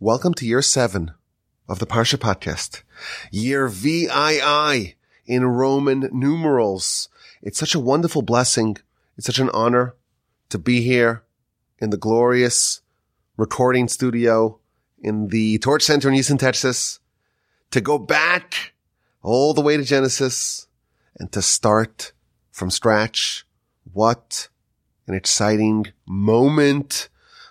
[0.00, 1.10] Welcome to year seven
[1.68, 2.82] of the Parsha podcast.
[3.32, 4.94] Year VII
[5.26, 7.08] in Roman numerals.
[7.42, 8.76] It's such a wonderful blessing.
[9.16, 9.96] It's such an honor
[10.50, 11.24] to be here
[11.80, 12.80] in the glorious
[13.36, 14.60] recording studio
[15.00, 17.00] in the Torch Center in Houston, Texas,
[17.72, 18.74] to go back
[19.20, 20.68] all the way to Genesis
[21.18, 22.12] and to start
[22.52, 23.44] from scratch.
[23.92, 24.48] What
[25.08, 27.08] an exciting moment.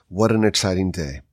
[0.08, 1.24] What an exciting day.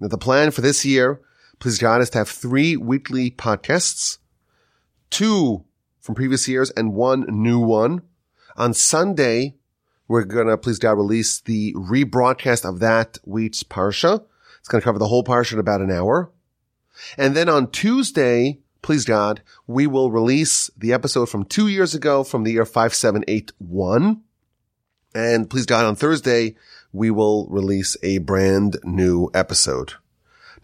[0.00, 1.20] Now, the plan for this year,
[1.58, 4.18] please God, is to have three weekly podcasts,
[5.10, 5.64] two
[6.00, 8.02] from previous years and one new one.
[8.56, 9.56] On Sunday,
[10.08, 14.24] we're going to, please God, release the rebroadcast of that week's Parsha.
[14.58, 16.32] It's going to cover the whole Parsha in about an hour.
[17.16, 22.24] And then on Tuesday, please God, we will release the episode from two years ago
[22.24, 24.22] from the year 5781.
[25.14, 26.56] And please God, on Thursday,
[26.92, 29.94] we will release a brand new episode.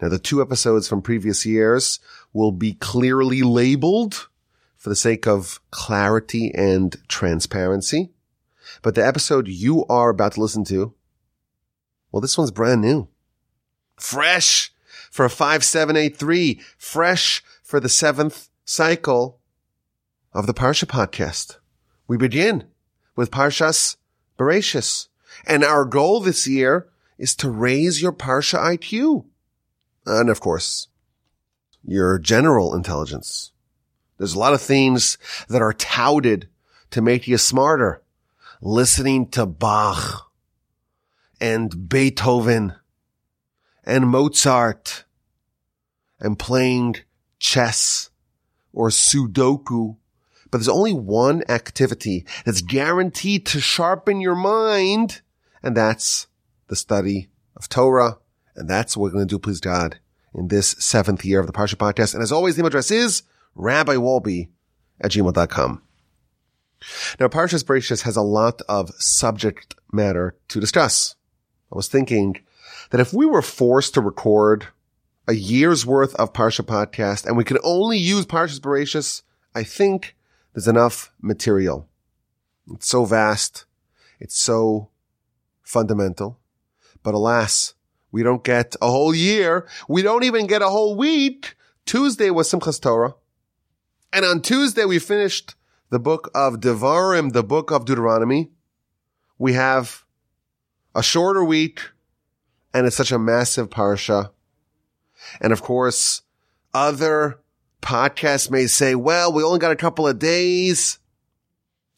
[0.01, 1.99] Now, the two episodes from previous years
[2.33, 4.27] will be clearly labeled
[4.75, 8.11] for the sake of clarity and transparency.
[8.81, 10.93] But the episode you are about to listen to,
[12.11, 13.07] well, this one's brand new.
[13.99, 14.71] Fresh
[15.11, 16.61] for a 5783.
[16.77, 19.39] Fresh for the seventh cycle
[20.33, 21.57] of the Parsha podcast.
[22.07, 22.65] We begin
[23.15, 23.97] with Parshas
[24.37, 25.07] Bereshis.
[25.45, 29.25] And our goal this year is to raise your Parsha IQ.
[30.05, 30.87] And of course,
[31.83, 33.51] your general intelligence.
[34.17, 36.47] There's a lot of things that are touted
[36.91, 38.01] to make you smarter.
[38.61, 40.31] Listening to Bach
[41.39, 42.73] and Beethoven
[43.83, 45.05] and Mozart
[46.19, 46.97] and playing
[47.39, 48.09] chess
[48.73, 49.97] or Sudoku.
[50.49, 55.21] But there's only one activity that's guaranteed to sharpen your mind.
[55.67, 56.27] And that's
[56.69, 58.19] the study of Torah.
[58.55, 59.99] And that's what we're going to do, please God,
[60.33, 62.13] in this seventh year of the Parsha podcast.
[62.13, 63.23] And as always, the email address is
[63.57, 64.47] rabbiwolbe
[65.01, 65.81] at gmail.com.
[67.19, 71.15] Now, Parshas Bereshis has a lot of subject matter to discuss.
[71.69, 72.39] I was thinking
[72.91, 74.67] that if we were forced to record
[75.27, 79.21] a year's worth of Parsha podcast and we could only use Parshas Bereshis,
[79.53, 80.15] I think
[80.53, 81.89] there's enough material.
[82.71, 83.65] It's so vast.
[84.21, 84.91] It's so
[85.67, 86.39] fundamental.
[87.03, 87.73] But alas,
[88.11, 89.67] we don't get a whole year.
[89.87, 91.55] We don't even get a whole week.
[91.85, 93.15] Tuesday was Simchas Torah.
[94.13, 95.55] And on Tuesday, we finished
[95.89, 98.51] the book of Devarim, the book of Deuteronomy.
[99.37, 100.05] We have
[100.95, 101.81] a shorter week
[102.73, 104.31] and it's such a massive parsha.
[105.41, 106.21] And of course,
[106.73, 107.39] other
[107.81, 110.99] podcasts may say, well, we only got a couple of days.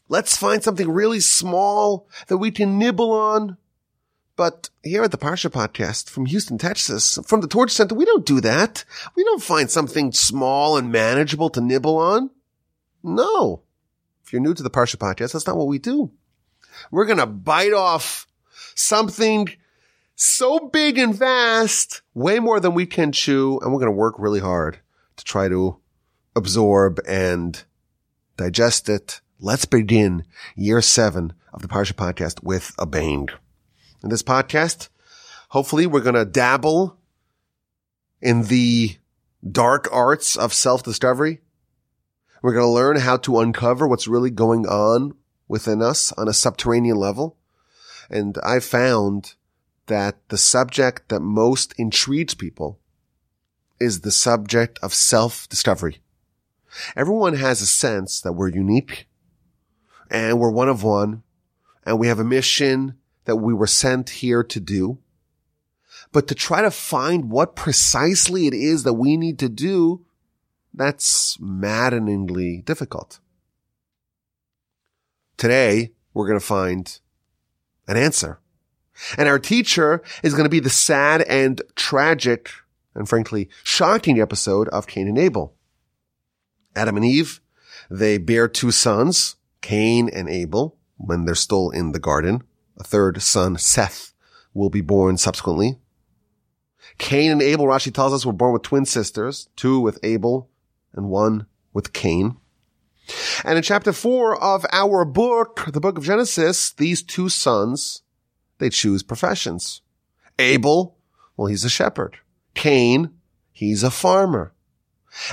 [0.09, 3.57] Let's find something really small that we can nibble on.
[4.35, 8.25] But here at the Parsha podcast from Houston, Texas, from the Torch Center, we don't
[8.25, 8.85] do that.
[9.15, 12.31] We don't find something small and manageable to nibble on.
[13.03, 13.61] No.
[14.23, 16.11] If you're new to the Parsha podcast, that's not what we do.
[16.89, 18.27] We're going to bite off
[18.75, 19.49] something
[20.15, 23.59] so big and vast, way more than we can chew.
[23.61, 24.79] And we're going to work really hard
[25.17, 25.79] to try to
[26.35, 27.61] absorb and
[28.37, 29.21] digest it.
[29.41, 30.25] Let's begin
[30.57, 33.29] year seven of the Parsha podcast with a bang.
[34.03, 34.89] In this podcast,
[35.51, 36.97] hopefully we're going to dabble
[38.21, 38.97] in the
[39.49, 41.39] dark arts of self-discovery.
[42.41, 45.15] We're going to learn how to uncover what's really going on
[45.47, 47.37] within us on a subterranean level.
[48.09, 49.35] And I found
[49.85, 52.77] that the subject that most intrigues people
[53.79, 55.99] is the subject of self-discovery.
[56.97, 59.05] Everyone has a sense that we're unique
[60.09, 61.23] and we're one of one
[61.85, 64.97] and we have a mission that we were sent here to do.
[66.11, 70.05] But to try to find what precisely it is that we need to do,
[70.73, 73.19] that's maddeningly difficult.
[75.37, 76.99] Today, we're going to find
[77.87, 78.39] an answer.
[79.17, 82.49] And our teacher is going to be the sad and tragic
[82.93, 85.53] and frankly shocking episode of Cain and Abel.
[86.75, 87.39] Adam and Eve,
[87.89, 92.43] they bear two sons, Cain and Abel, when they're still in the garden.
[92.77, 94.13] A third son, Seth,
[94.53, 95.79] will be born subsequently.
[96.97, 100.49] Cain and Abel, Rashi tells us, were born with twin sisters, two with Abel
[100.93, 102.37] and one with Cain.
[103.43, 108.01] And in chapter four of our book, the book of Genesis, these two sons,
[108.59, 109.81] they choose professions.
[110.37, 110.97] Abel,
[111.35, 112.17] well, he's a shepherd.
[112.53, 113.11] Cain,
[113.51, 114.53] he's a farmer.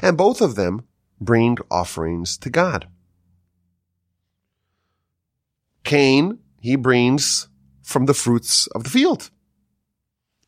[0.02, 0.86] And both of them
[1.20, 2.88] bring offerings to God.
[5.86, 7.48] Cain, he brings
[7.82, 9.30] from the fruits of the field.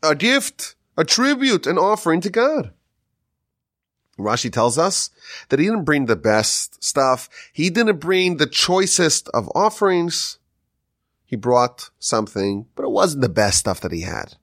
[0.02, 2.73] A gift, a tribute, an offering to God.
[4.19, 5.11] Rashi tells us
[5.49, 7.29] that he didn't bring the best stuff.
[7.52, 10.40] He didn't bring the choicest of offerings.
[11.25, 14.35] He brought something, but it wasn't the best stuff that he had.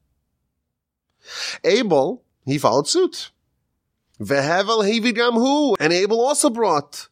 [1.65, 3.31] Abel, he followed suit.
[4.17, 7.09] Vehevel hivigamhu, and Abel also brought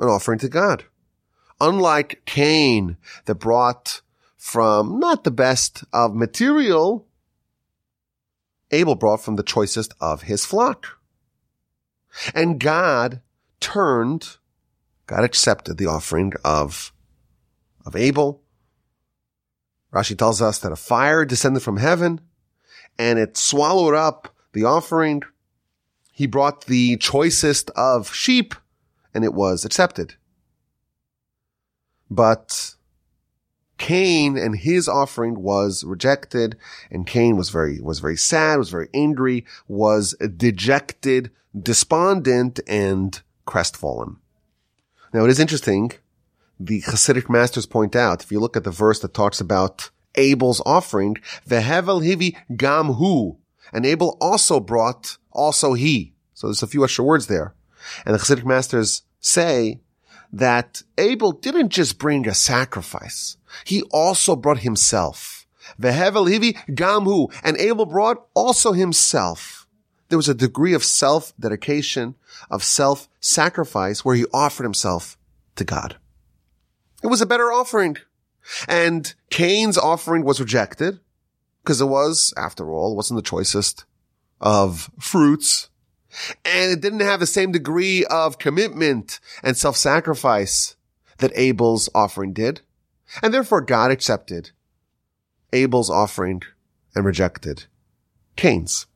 [0.00, 0.86] an offering to God.
[1.60, 4.02] Unlike Cain that brought
[4.36, 7.06] from not the best of material,
[8.70, 10.86] Abel brought from the choicest of his flock.
[12.34, 13.20] And God
[13.60, 14.36] turned,
[15.06, 16.92] God accepted the offering of,
[17.84, 18.42] of Abel.
[19.92, 22.20] Rashi tells us that a fire descended from heaven
[22.98, 25.22] and it swallowed up the offering.
[26.12, 28.54] He brought the choicest of sheep
[29.14, 30.14] and it was accepted.
[32.10, 32.74] But
[33.78, 36.56] Cain and his offering was rejected
[36.90, 44.16] and Cain was very, was very sad, was very angry, was dejected, despondent and crestfallen.
[45.12, 45.92] Now it is interesting.
[46.58, 50.62] The Hasidic masters point out, if you look at the verse that talks about Abel's
[50.64, 51.16] offering,
[51.46, 53.36] Vehevel Hivi Gamhu,
[53.72, 56.14] and Abel also brought also he.
[56.32, 57.54] So there's a few extra words there.
[58.04, 59.80] And the Hasidic masters say
[60.32, 63.36] that Abel didn't just bring a sacrifice.
[63.64, 65.46] He also brought himself.
[65.80, 69.66] Vehevel Hivi Gamhu, and Abel brought also himself.
[70.08, 72.14] There was a degree of self-dedication,
[72.50, 75.18] of self-sacrifice where he offered himself
[75.56, 75.96] to God.
[77.02, 77.96] It was a better offering.
[78.68, 81.00] And Cain's offering was rejected
[81.62, 83.84] because it was, after all, wasn't the choicest
[84.40, 85.68] of fruits.
[86.44, 90.76] And it didn't have the same degree of commitment and self-sacrifice
[91.18, 92.60] that Abel's offering did.
[93.22, 94.50] And therefore God accepted
[95.52, 96.42] Abel's offering
[96.94, 97.64] and rejected
[98.36, 98.86] Cain's.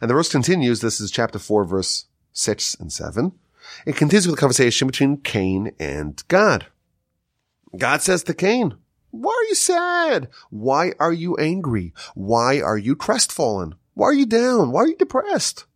[0.00, 0.80] And the verse continues.
[0.80, 3.32] This is chapter four, verse six and seven.
[3.86, 6.66] It continues with a conversation between Cain and God.
[7.76, 8.74] God says to Cain,
[9.10, 10.28] why are you sad?
[10.50, 11.94] Why are you angry?
[12.14, 13.74] Why are you crestfallen?
[13.94, 14.72] Why are you down?
[14.72, 15.66] Why are you depressed?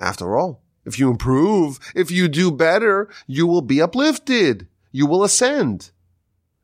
[0.00, 4.66] After all, if you improve, if you do better, you will be uplifted.
[4.90, 5.90] You will ascend.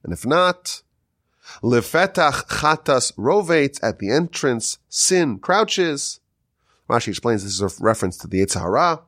[0.02, 0.82] And if not,
[1.62, 6.20] lefetach chatas rovates at the entrance, sin crouches.
[6.88, 9.02] Rashi explains this is a reference to the Hara.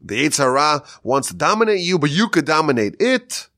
[0.00, 3.48] The Hara wants to dominate you, but you could dominate it.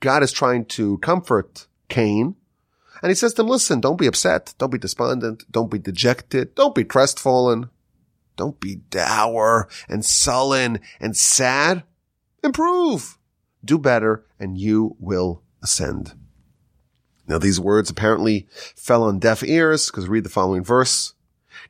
[0.00, 2.36] God is trying to comfort Cain.
[3.02, 4.54] And he says to him, listen, don't be upset.
[4.58, 5.44] Don't be despondent.
[5.50, 6.54] Don't be dejected.
[6.54, 7.70] Don't be crestfallen.
[8.40, 11.82] Don't be dour and sullen and sad.
[12.42, 13.18] Improve.
[13.62, 16.14] Do better and you will ascend.
[17.28, 21.12] Now these words apparently fell on deaf ears because read the following verse.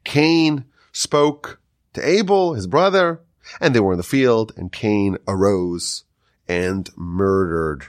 [0.04, 1.60] Cain spoke
[1.94, 3.20] to Abel, his brother,
[3.60, 6.04] and they were in the field and Cain arose
[6.46, 7.86] and murdered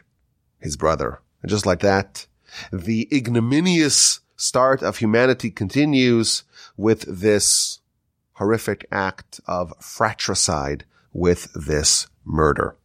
[0.58, 1.22] his brother.
[1.44, 2.26] And just like that,
[2.74, 6.46] the ignominious start of humanity continues
[6.76, 7.81] with this
[8.34, 12.76] horrific act of fratricide with this murder.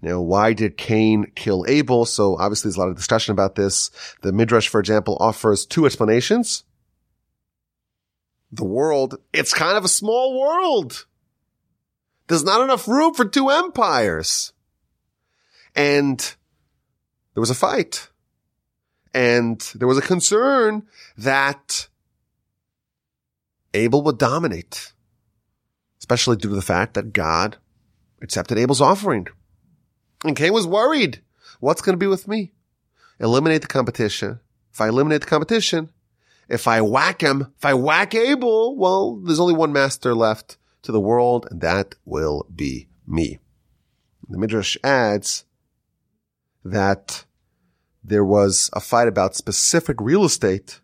[0.00, 2.04] Now, why did Cain kill Abel?
[2.06, 3.90] So obviously there's a lot of discussion about this.
[4.22, 6.64] The Midrash, for example, offers two explanations.
[8.50, 11.06] The world, it's kind of a small world.
[12.28, 14.52] There's not enough room for two empires.
[15.74, 16.18] And
[17.34, 18.08] there was a fight.
[19.14, 21.88] And there was a concern that
[23.74, 24.92] Abel would dominate,
[25.98, 27.56] especially due to the fact that God
[28.20, 29.28] accepted Abel's offering.
[30.24, 31.22] And Cain was worried.
[31.60, 32.52] What's going to be with me?
[33.18, 34.40] Eliminate the competition.
[34.72, 35.90] If I eliminate the competition,
[36.48, 40.92] if I whack him, if I whack Abel, well, there's only one master left to
[40.92, 43.38] the world, and that will be me.
[44.28, 45.44] The Midrash adds
[46.64, 47.24] that
[48.02, 50.80] there was a fight about specific real estate.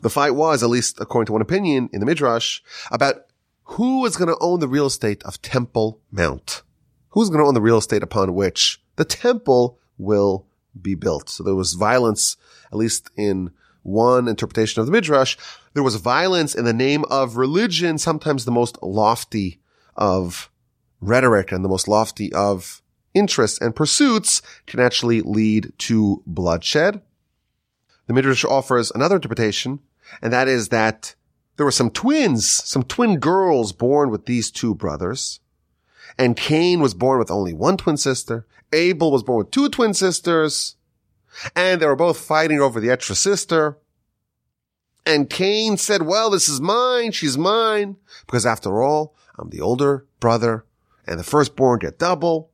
[0.00, 3.16] The fight was, at least according to one opinion in the Midrash, about
[3.64, 6.62] who was going to own the real estate of Temple Mount.
[7.10, 10.46] Who's going to own the real estate upon which the temple will
[10.80, 11.28] be built?
[11.28, 12.36] So there was violence,
[12.70, 13.50] at least in
[13.82, 15.36] one interpretation of the Midrash.
[15.74, 19.60] There was violence in the name of religion, sometimes the most lofty
[19.96, 20.50] of
[21.00, 22.82] rhetoric and the most lofty of
[23.14, 27.00] interests and pursuits can actually lead to bloodshed.
[28.06, 29.80] The Midrash offers another interpretation,
[30.22, 31.14] and that is that
[31.56, 35.40] there were some twins, some twin girls born with these two brothers.
[36.16, 38.46] And Cain was born with only one twin sister.
[38.72, 40.76] Abel was born with two twin sisters.
[41.54, 43.78] And they were both fighting over the extra sister.
[45.04, 47.12] And Cain said, well, this is mine.
[47.12, 47.96] She's mine.
[48.26, 50.64] Because after all, I'm the older brother
[51.06, 52.50] and the firstborn get double.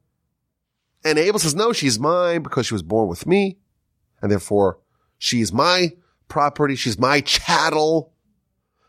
[1.05, 3.59] And Abel says, no, she's mine because she was born with me.
[4.23, 4.79] And therefore
[5.19, 5.93] she's my
[6.29, 6.77] property.
[6.77, 8.13] She's my chattel.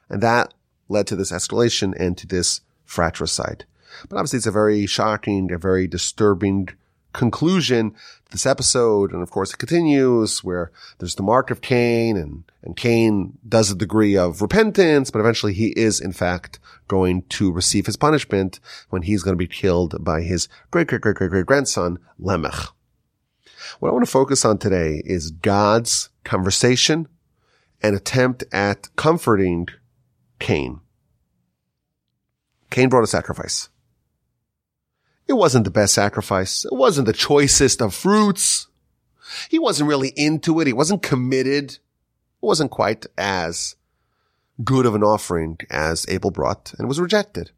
[0.10, 0.54] And that
[0.88, 3.66] led to this escalation and to this fratricide.
[4.10, 6.70] But obviously it's a very shocking, a very disturbing
[7.14, 9.12] conclusion to this episode.
[9.12, 13.72] And of course it continues where there's the mark of Cain and, and Cain does
[13.72, 18.60] a degree of repentance, but eventually he is in fact going to receive his punishment
[18.90, 22.70] when he's going to be killed by his great, great, great, great, great grandson, Lamech.
[23.80, 27.08] What I want to focus on today is God's conversation
[27.86, 29.68] and attempt at comforting
[30.40, 30.80] Cain.
[32.72, 33.70] Cain brought a sacrifice.
[35.28, 36.66] It wasn't the best sacrifice.
[36.66, 38.68] It wasn't the choicest of fruits.
[39.50, 40.68] He wasn't really into it.
[40.68, 41.74] He wasn't committed.
[41.74, 41.80] It
[42.42, 43.76] wasn't quite as
[44.64, 47.52] good of an offering as Abel brought and was rejected.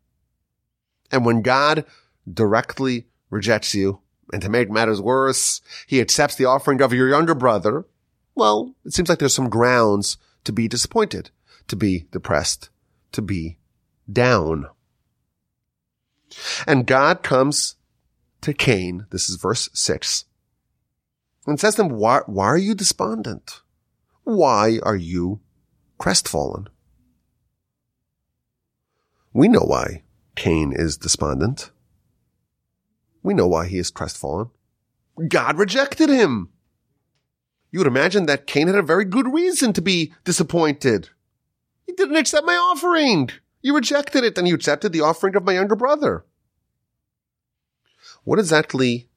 [1.09, 1.85] And when God
[2.31, 4.01] directly rejects you,
[4.33, 7.85] and to make matters worse, he accepts the offering of your younger brother,
[8.37, 11.31] well, it seems like there's some grounds to be disappointed,
[11.67, 12.69] to be depressed,
[13.11, 13.57] to be
[14.11, 14.67] down.
[16.67, 17.75] And God comes
[18.41, 20.25] to Cain, this is verse six,
[21.45, 23.61] and says to him, why, why are you despondent?
[24.23, 25.39] Why are you
[25.97, 26.67] crestfallen?
[29.33, 30.03] We know why
[30.35, 31.71] Cain is despondent.
[33.23, 34.49] We know why he is crestfallen.
[35.27, 36.49] God rejected him.
[37.71, 41.09] You would imagine that Cain had a very good reason to be disappointed.
[41.85, 43.29] He didn't accept my offering.
[43.61, 46.25] You rejected it and you accepted the offering of my younger brother.
[48.23, 49.09] What exactly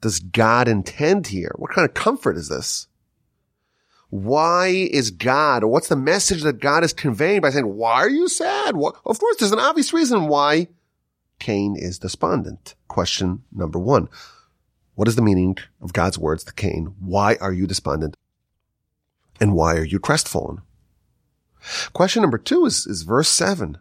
[0.00, 1.52] does God intend here?
[1.56, 2.86] What kind of comfort is this?
[4.08, 8.10] Why is God, or what's the message that God is conveying by saying, why are
[8.10, 8.74] you sad?
[8.74, 10.68] Of course, there's an obvious reason why
[11.38, 12.74] Cain is despondent.
[12.88, 14.08] Question number one.
[15.00, 16.94] What is the meaning of God's words to Cain?
[17.00, 18.18] Why are you despondent?
[19.40, 20.60] And why are you crestfallen?
[21.94, 23.78] Question number two is, is verse seven.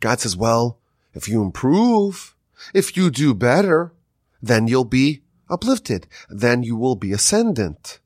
[0.00, 0.78] God says, well,
[1.12, 2.34] if you improve,
[2.72, 3.92] if you do better,
[4.40, 6.06] then you'll be uplifted.
[6.30, 8.00] Then you will be ascendant.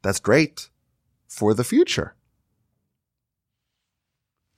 [0.00, 0.70] That's great
[1.28, 2.14] for the future.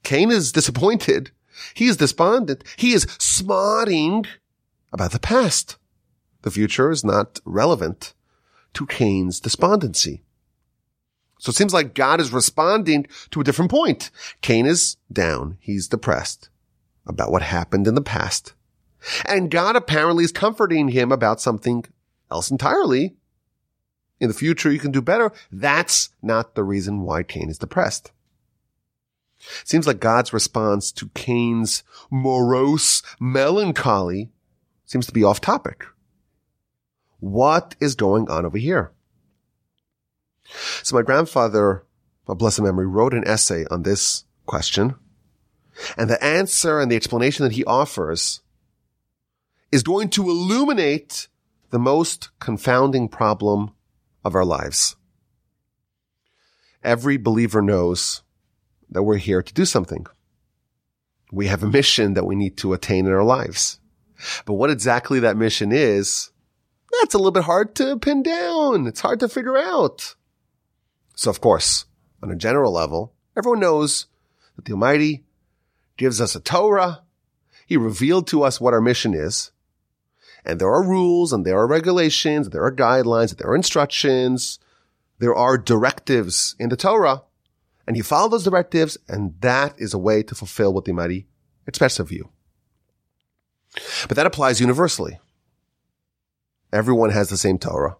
[0.03, 1.31] Cain is disappointed.
[1.73, 2.63] He is despondent.
[2.77, 4.25] He is smarting
[4.95, 5.77] about the past.
[6.43, 8.13] The future is not relevant
[8.73, 10.23] to Cain's despondency.
[11.37, 14.09] So it seems like God is responding to a different point.
[14.41, 15.57] Cain is down.
[15.59, 16.49] He's depressed
[17.05, 18.53] about what happened in the past.
[19.27, 21.83] And God apparently is comforting him about something
[22.31, 23.17] else entirely.
[24.21, 25.33] In the future, you can do better.
[25.51, 28.13] That's not the reason why Cain is depressed.
[29.65, 34.31] Seems like God's response to Cain's morose melancholy
[34.85, 35.85] seems to be off topic.
[37.19, 38.91] What is going on over here?
[40.83, 41.83] So my grandfather,
[42.27, 44.95] of blessed memory, wrote an essay on this question.
[45.97, 48.41] And the answer and the explanation that he offers
[49.71, 51.27] is going to illuminate
[51.71, 53.71] the most confounding problem
[54.23, 54.95] of our lives.
[56.83, 58.21] Every believer knows
[58.89, 60.05] that we're here to do something.
[61.31, 63.79] We have a mission that we need to attain in our lives.
[64.45, 66.31] But what exactly that mission is,
[67.01, 68.87] that's a little bit hard to pin down.
[68.87, 70.15] It's hard to figure out.
[71.15, 71.85] So of course,
[72.21, 74.07] on a general level, everyone knows
[74.55, 75.23] that the Almighty
[75.97, 77.03] gives us a Torah.
[77.65, 79.51] He revealed to us what our mission is.
[80.45, 84.59] And there are rules and there are regulations, there are guidelines, there are instructions,
[85.19, 87.23] there are directives in the Torah.
[87.87, 91.27] And you follow those directives and that is a way to fulfill what the Almighty
[91.65, 92.29] expects of you.
[94.07, 95.19] But that applies universally.
[96.71, 97.97] Everyone has the same Torah.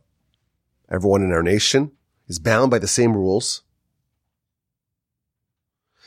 [0.90, 1.92] Everyone in our nation
[2.28, 3.62] is bound by the same rules.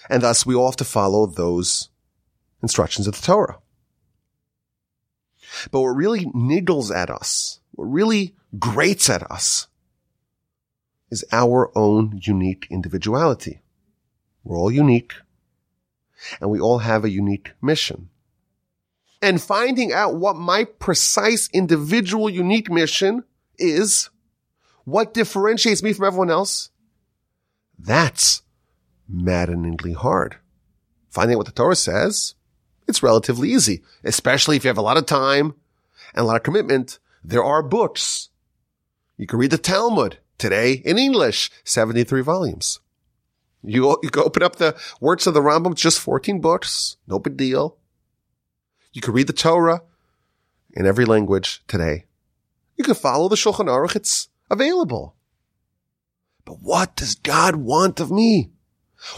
[0.08, 1.90] And thus we all have to follow those
[2.62, 3.58] instructions of the Torah.
[5.70, 9.66] But what really niggles at us, what really grates at us
[11.10, 13.60] is our own unique individuality.
[14.44, 15.14] We're all unique
[16.40, 18.10] and we all have a unique mission.
[19.20, 23.24] And finding out what my precise individual unique mission
[23.58, 24.10] is
[24.84, 26.70] what differentiates me from everyone else?
[27.78, 28.42] That's
[29.08, 30.36] maddeningly hard.
[31.10, 32.34] Finding out what the Torah says,
[32.86, 35.54] it's relatively easy, especially if you have a lot of time
[36.14, 36.98] and a lot of commitment.
[37.22, 38.30] There are books.
[39.16, 40.18] You can read the Talmud.
[40.38, 42.78] Today in English, 73 volumes.
[43.64, 46.96] You, you can open up the words of the Rambam, just 14 books.
[47.08, 47.76] No big deal.
[48.98, 49.82] You can read the Torah
[50.72, 52.06] in every language today.
[52.76, 53.94] You can follow the Shulchan Aruch.
[53.94, 55.14] It's available.
[56.44, 58.50] But what does God want of me?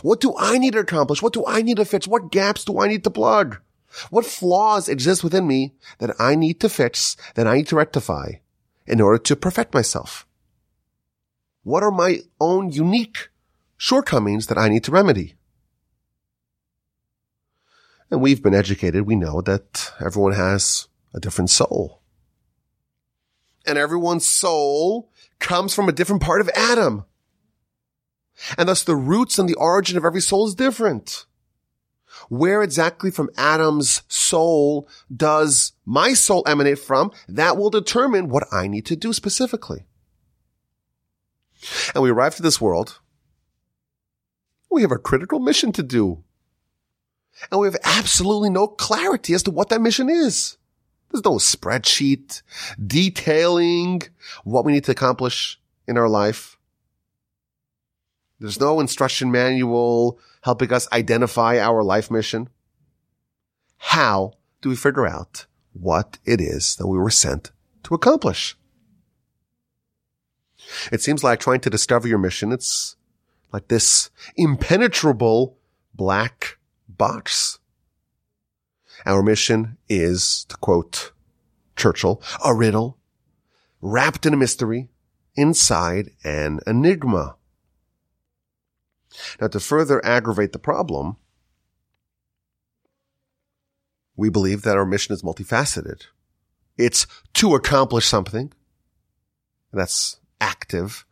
[0.02, 1.22] What do I need to accomplish?
[1.22, 2.06] What do I need to fix?
[2.06, 3.56] What gaps do I need to plug?
[4.10, 8.32] What flaws exist within me that I need to fix, that I need to rectify
[8.86, 10.26] in order to perfect myself?
[11.62, 13.30] What are my own unique
[13.78, 15.36] shortcomings that I need to remedy?
[18.10, 19.06] And we've been educated.
[19.06, 22.00] We know that everyone has a different soul.
[23.66, 27.04] And everyone's soul comes from a different part of Adam.
[28.58, 31.26] And thus the roots and the origin of every soul is different.
[32.28, 37.12] Where exactly from Adam's soul does my soul emanate from?
[37.28, 39.86] That will determine what I need to do specifically.
[41.94, 43.00] And we arrive to this world.
[44.70, 46.24] We have a critical mission to do.
[47.50, 50.56] And we have absolutely no clarity as to what that mission is.
[51.10, 52.42] There's no spreadsheet
[52.84, 54.02] detailing
[54.44, 56.56] what we need to accomplish in our life.
[58.38, 62.48] There's no instruction manual helping us identify our life mission.
[63.78, 67.50] How do we figure out what it is that we were sent
[67.84, 68.56] to accomplish?
[70.92, 72.52] It seems like trying to discover your mission.
[72.52, 72.96] It's
[73.52, 75.58] like this impenetrable
[75.94, 76.58] black
[77.00, 77.58] box.
[79.06, 81.12] Our mission is, to quote
[81.74, 82.98] Churchill, a riddle
[83.80, 84.90] wrapped in a mystery
[85.34, 87.36] inside an enigma.
[89.40, 91.16] Now, to further aggravate the problem,
[94.14, 96.02] we believe that our mission is multifaceted.
[96.76, 98.52] It's to accomplish something.
[99.72, 101.06] That's active.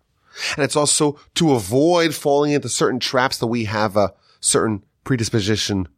[0.54, 5.88] And it's also to avoid falling into certain traps that we have a certain predisposition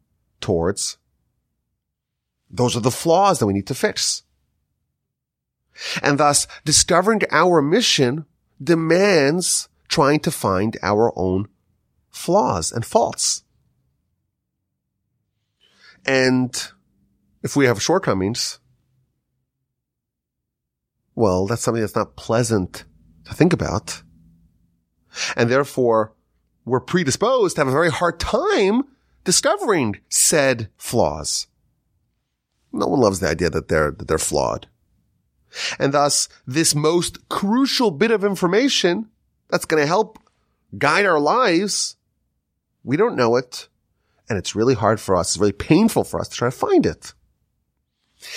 [0.40, 0.96] towards.
[2.48, 4.22] Those are the flaws that we need to fix.
[6.00, 8.24] And thus discovering our mission
[8.62, 11.48] demands trying to find our own
[12.08, 13.42] flaws and faults.
[16.06, 16.54] And
[17.42, 18.60] if we have shortcomings,
[21.16, 22.84] well, that's something that's not pleasant
[23.24, 24.04] to think about.
[25.36, 26.14] And therefore,
[26.64, 28.84] we're predisposed to have a very hard time
[29.24, 31.46] discovering said flaws.
[32.72, 34.68] No one loves the idea that they're, that they're flawed.
[35.78, 39.08] And thus, this most crucial bit of information
[39.48, 40.18] that's going to help
[40.78, 41.96] guide our lives,
[42.84, 43.68] we don't know it.
[44.28, 45.30] And it's really hard for us.
[45.30, 47.14] It's really painful for us to try to find it.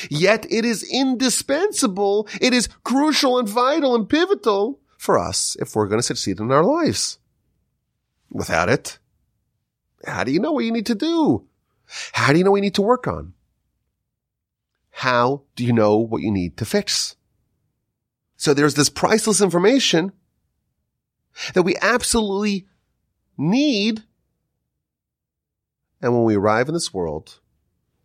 [0.10, 2.28] Yet it is indispensable.
[2.41, 6.52] It is crucial and vital and pivotal for us if we're going to succeed in
[6.52, 7.19] our lives.
[8.32, 8.98] Without it,
[10.06, 11.46] how do you know what you need to do?
[12.13, 13.34] How do you know what you need to work on?
[14.92, 17.16] How do you know what you need to fix?
[18.38, 20.12] So there's this priceless information
[21.54, 22.68] that we absolutely
[23.38, 24.04] need.
[26.02, 27.39] And when we arrive in this world,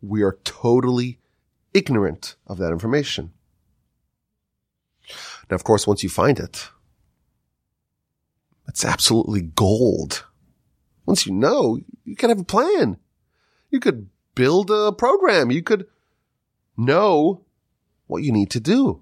[0.00, 1.18] we are totally
[1.74, 3.32] ignorant of that information.
[5.50, 6.68] Now, of course, once you find it,
[8.66, 10.24] it's absolutely gold.
[11.08, 12.98] Once you know, you can have a plan.
[13.70, 15.50] You could build a program.
[15.50, 15.86] You could
[16.76, 17.46] know
[18.06, 19.00] what you need to do.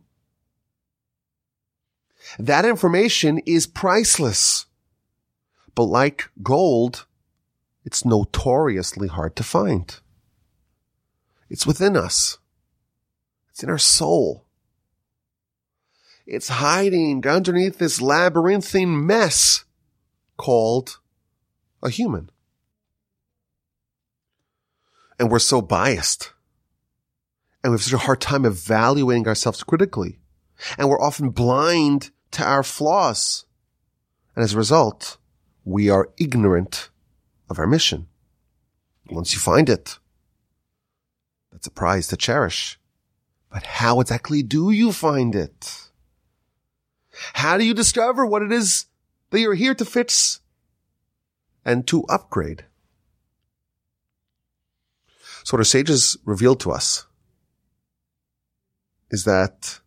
[2.39, 4.67] That information is priceless.
[5.75, 7.07] But like gold,
[7.85, 9.99] it's notoriously hard to find.
[11.51, 12.39] It's within us.
[13.51, 14.47] It's in our soul.
[16.25, 19.65] It's hiding underneath this labyrinthine mess
[20.37, 21.01] called
[21.83, 22.31] a human.
[25.19, 26.33] And we're so biased
[27.67, 30.21] and we have such a hard time evaluating ourselves critically.
[30.79, 33.45] And we're often blind to our flaws.
[34.37, 35.19] And as a result,
[35.65, 36.91] we are ignorant
[37.51, 38.07] of our mission.
[39.11, 39.99] Once you find it,
[41.51, 42.79] that's a prize to cherish.
[43.51, 45.91] But how exactly do you find it?
[47.33, 48.87] How do you discover what it is
[49.31, 50.39] that you're here to fix
[51.67, 52.65] and to upgrade?
[55.45, 57.07] So what our sages revealed to us
[59.11, 59.81] is that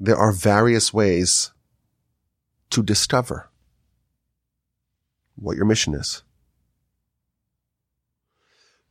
[0.00, 1.52] there are various ways
[2.70, 3.48] to discover
[5.36, 6.22] what your mission is.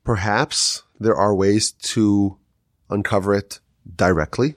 [0.04, 2.38] Perhaps there are ways to
[2.90, 3.60] uncover it
[3.96, 4.56] directly,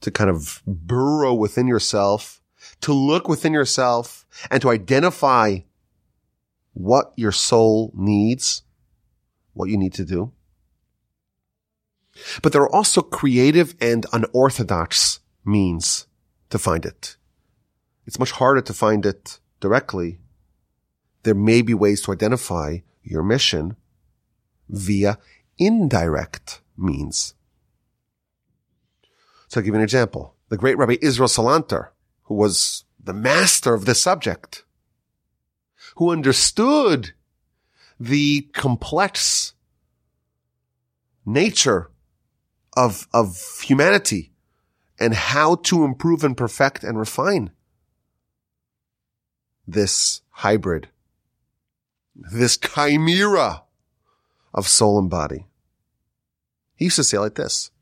[0.00, 2.38] to kind of burrow within yourself
[2.80, 5.58] to look within yourself and to identify
[6.78, 8.62] what your soul needs,
[9.52, 10.30] what you need to do.
[12.40, 16.06] But there are also creative and unorthodox means
[16.50, 17.16] to find it.
[18.06, 20.20] It's much harder to find it directly.
[21.24, 23.76] There may be ways to identify your mission
[24.68, 25.18] via
[25.58, 27.34] indirect means.
[29.48, 30.36] So I'll give you an example.
[30.48, 31.88] The great Rabbi Israel Salanter,
[32.24, 34.62] who was the master of this subject,
[35.98, 37.10] who understood
[37.98, 39.54] the complex
[41.26, 41.90] nature
[42.76, 44.30] of, of humanity
[45.00, 47.50] and how to improve and perfect and refine
[49.66, 50.88] this hybrid,
[52.14, 53.64] this chimera
[54.54, 55.46] of soul and body.
[56.76, 57.72] He used to say like this.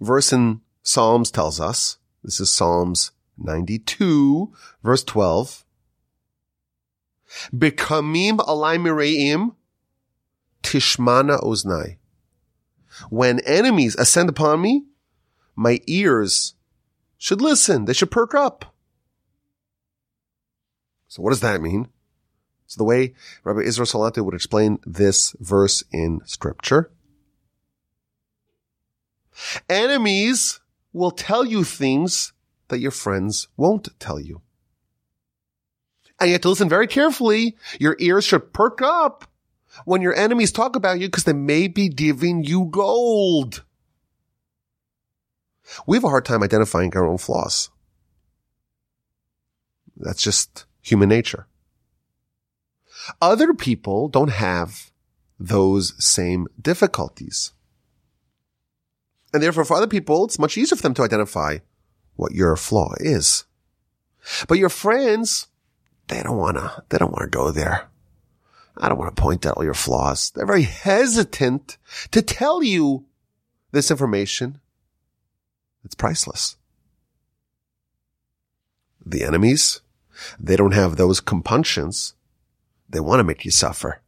[0.00, 5.64] Verse in Psalms tells us, this is Psalms 92, verse 12.
[7.54, 9.54] Bekamim alai mireim
[10.62, 11.98] tishmana oznai.
[13.10, 14.84] When enemies ascend upon me,
[15.54, 16.54] my ears
[17.16, 17.84] should listen.
[17.84, 18.74] They should perk up.
[21.08, 21.88] So what does that mean?
[22.66, 23.14] So the way
[23.44, 26.90] Rabbi Israel Salanter would explain this verse in scripture.
[29.68, 30.60] Enemies
[30.92, 32.32] will tell you things
[32.68, 34.42] that your friends won't tell you.
[36.20, 37.56] And you have to listen very carefully.
[37.78, 39.24] Your ears should perk up
[39.84, 43.64] when your enemies talk about you because they may be giving you gold.
[45.86, 47.70] We have a hard time identifying our own flaws.
[49.96, 51.46] That's just human nature.
[53.20, 54.90] Other people don't have
[55.38, 57.52] those same difficulties.
[59.32, 61.58] And therefore for other people, it's much easier for them to identify
[62.16, 63.44] what your flaw is.
[64.48, 65.46] But your friends,
[66.08, 67.88] they don't wanna, they don't wanna go there.
[68.80, 70.30] I don't want to point out all your flaws.
[70.30, 71.78] They're very hesitant
[72.12, 73.06] to tell you
[73.72, 74.60] this information.
[75.84, 76.56] It's priceless.
[79.04, 79.80] The enemies,
[80.38, 82.14] they don't have those compunctions.
[82.88, 84.00] They want to make you suffer.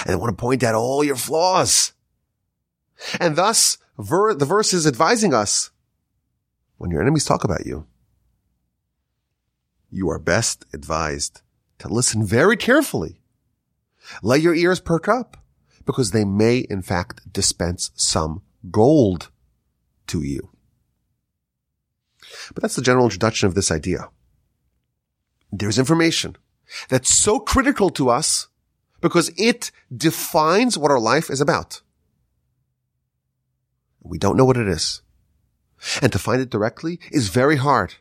[0.00, 1.92] And they want to point out all your flaws.
[3.20, 5.70] And thus, ver- the verse is advising us
[6.78, 7.86] when your enemies talk about you,
[9.92, 11.42] you are best advised
[11.78, 13.22] to listen very carefully
[14.22, 15.36] let your ears perk up
[15.84, 19.30] because they may in fact dispense some gold
[20.06, 20.50] to you.
[22.54, 24.08] But that's the general introduction of this idea.
[25.50, 26.36] There's information
[26.88, 28.48] that's so critical to us
[29.00, 31.82] because it defines what our life is about.
[34.00, 35.02] We don't know what it is.
[36.00, 37.96] And to find it directly is very hard.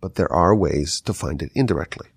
[0.00, 2.08] But there are ways to find it indirectly.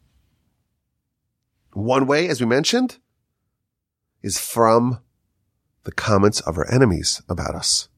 [1.73, 2.97] One way, as we mentioned,
[4.21, 4.99] is from
[5.83, 7.89] the comments of our enemies about us.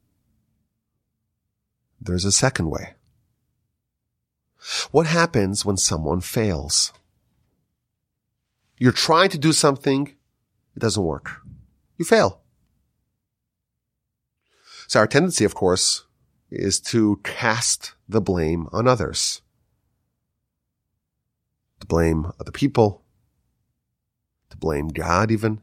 [2.02, 2.94] There's a second way.
[4.92, 6.92] What happens when someone fails?
[8.78, 10.08] You're trying to do something,
[10.76, 11.42] it doesn't work.
[11.98, 12.42] You fail.
[14.88, 16.06] So our tendency, of course,
[16.50, 19.42] is to cast the blame on others.
[21.82, 23.04] To blame other people,
[24.50, 25.62] to blame God even,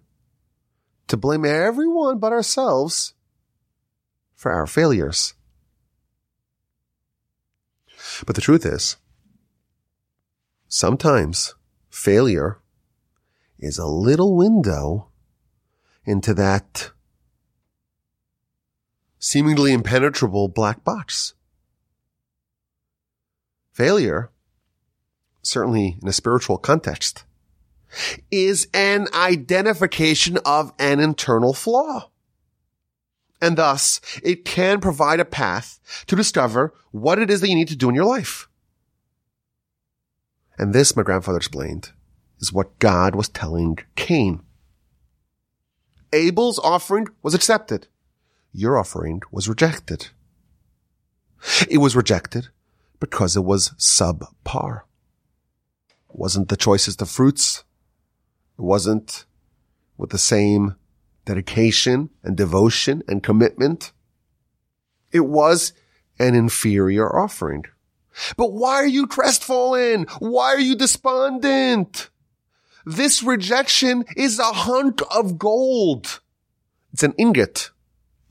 [1.09, 3.14] to blame everyone but ourselves
[4.35, 5.35] for our failures.
[8.27, 8.96] But the truth is,
[10.68, 11.55] sometimes
[11.90, 12.59] failure
[13.59, 15.09] is a little window
[16.05, 16.90] into that
[19.18, 21.35] seemingly impenetrable black box.
[23.72, 24.31] Failure,
[25.42, 27.24] certainly in a spiritual context,
[28.31, 32.09] is an identification of an internal flaw.
[33.40, 37.68] And thus, it can provide a path to discover what it is that you need
[37.68, 38.48] to do in your life.
[40.57, 41.90] And this, my grandfather explained,
[42.38, 44.42] is what God was telling Cain.
[46.12, 47.88] Abel's offering was accepted.
[48.52, 50.09] Your offering was rejected.
[51.68, 52.48] It was rejected
[53.00, 54.83] because it was subpar.
[56.14, 57.64] Wasn't the choicest of fruits
[58.59, 59.25] it wasn't
[59.96, 60.77] with the same
[61.25, 63.92] dedication and devotion and commitment.
[65.11, 65.72] It was
[66.18, 67.64] an inferior offering.
[68.37, 70.07] But why are you crestfallen?
[70.18, 72.11] Why are you despondent?
[72.85, 76.20] This rejection is a hunk of gold.
[76.92, 77.70] It's an ingot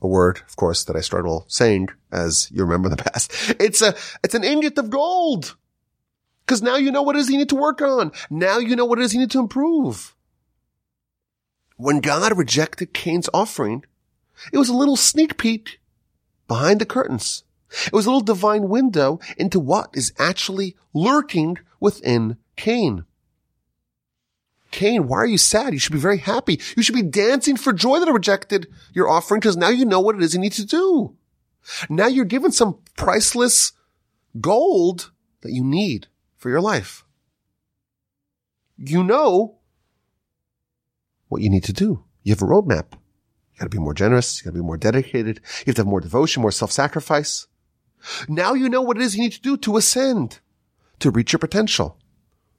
[0.02, 3.32] a word, of course, that I struggle saying as you remember in the past.
[3.60, 5.56] It's a, it's an ingot of gold.
[6.46, 8.12] Cause now you know what it is you need to work on.
[8.28, 10.14] Now you know what it is you need to improve.
[11.76, 13.84] When God rejected Cain's offering,
[14.52, 15.80] it was a little sneak peek
[16.48, 17.44] behind the curtains.
[17.86, 23.04] It was a little divine window into what is actually lurking within Cain.
[24.70, 25.72] Cain, why are you sad?
[25.72, 26.60] You should be very happy.
[26.76, 30.00] You should be dancing for joy that I rejected your offering because now you know
[30.00, 31.16] what it is you need to do.
[31.88, 33.72] Now you're given some priceless
[34.40, 36.08] gold that you need
[36.42, 37.04] for your life.
[38.76, 39.58] You know
[41.28, 42.04] what you need to do.
[42.24, 42.92] You have a roadmap.
[42.92, 44.40] You gotta be more generous.
[44.40, 45.40] You gotta be more dedicated.
[45.60, 47.46] You have to have more devotion, more self-sacrifice.
[48.28, 50.40] Now you know what it is you need to do to ascend,
[50.98, 51.96] to reach your potential,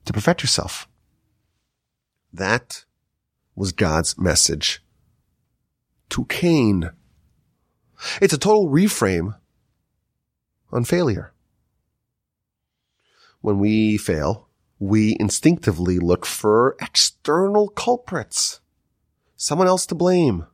[0.05, 0.87] to perfect yourself.
[2.31, 2.85] That
[3.53, 4.81] was God's message
[6.11, 6.89] to Cain.
[8.21, 9.35] It's a total reframe
[10.71, 11.32] on failure.
[13.43, 14.47] When we fail,
[14.79, 18.61] we instinctively look for external culprits,
[19.35, 20.45] someone else to blame.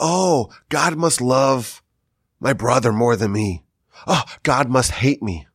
[0.00, 1.82] Oh, God must love
[2.40, 3.62] my brother more than me.
[4.06, 5.46] Oh, God must hate me.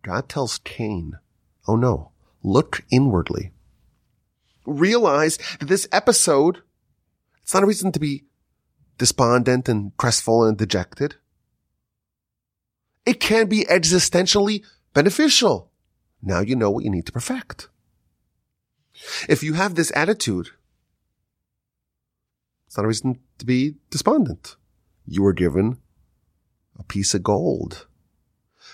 [0.00, 1.18] God tells Cain,
[1.68, 3.52] oh no, look inwardly.
[4.64, 6.62] Realize that this episode,
[7.42, 8.24] it's not a reason to be
[8.96, 11.16] despondent and crestfallen and dejected.
[13.06, 14.64] It can be existentially
[14.94, 15.70] beneficial.
[16.22, 17.68] Now you know what you need to perfect.
[19.28, 20.50] If you have this attitude,
[22.66, 24.56] it's not a reason to be despondent.
[25.06, 25.78] You were given
[26.78, 27.86] a piece of gold.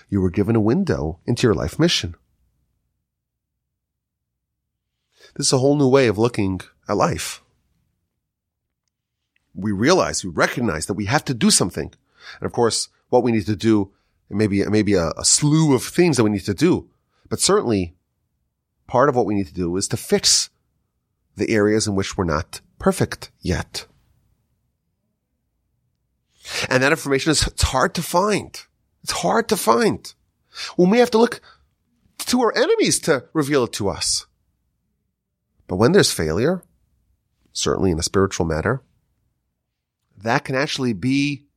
[0.09, 2.15] You were given a window into your life mission.
[5.35, 7.41] This is a whole new way of looking at life.
[9.53, 11.93] We realize, we recognize that we have to do something.
[12.39, 13.91] And of course, what we need to do,
[14.31, 16.53] it may be, it may be a, a slew of things that we need to
[16.53, 16.89] do,
[17.27, 17.95] but certainly
[18.87, 20.49] part of what we need to do is to fix
[21.35, 23.87] the areas in which we're not perfect yet.
[26.69, 28.57] And that information is, it's hard to find.
[29.03, 30.13] It's hard to find.
[30.77, 31.41] We have to look
[32.19, 34.27] to our enemies to reveal it to us.
[35.67, 36.63] But when there's failure,
[37.51, 38.81] certainly in a spiritual matter,
[40.17, 41.47] that can actually be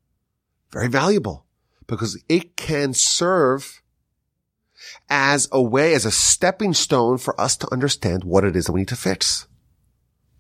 [0.73, 1.44] very valuable
[1.87, 3.83] because it can serve
[5.09, 8.73] as a way, as a stepping stone for us to understand what it is that
[8.73, 9.47] we need to fix.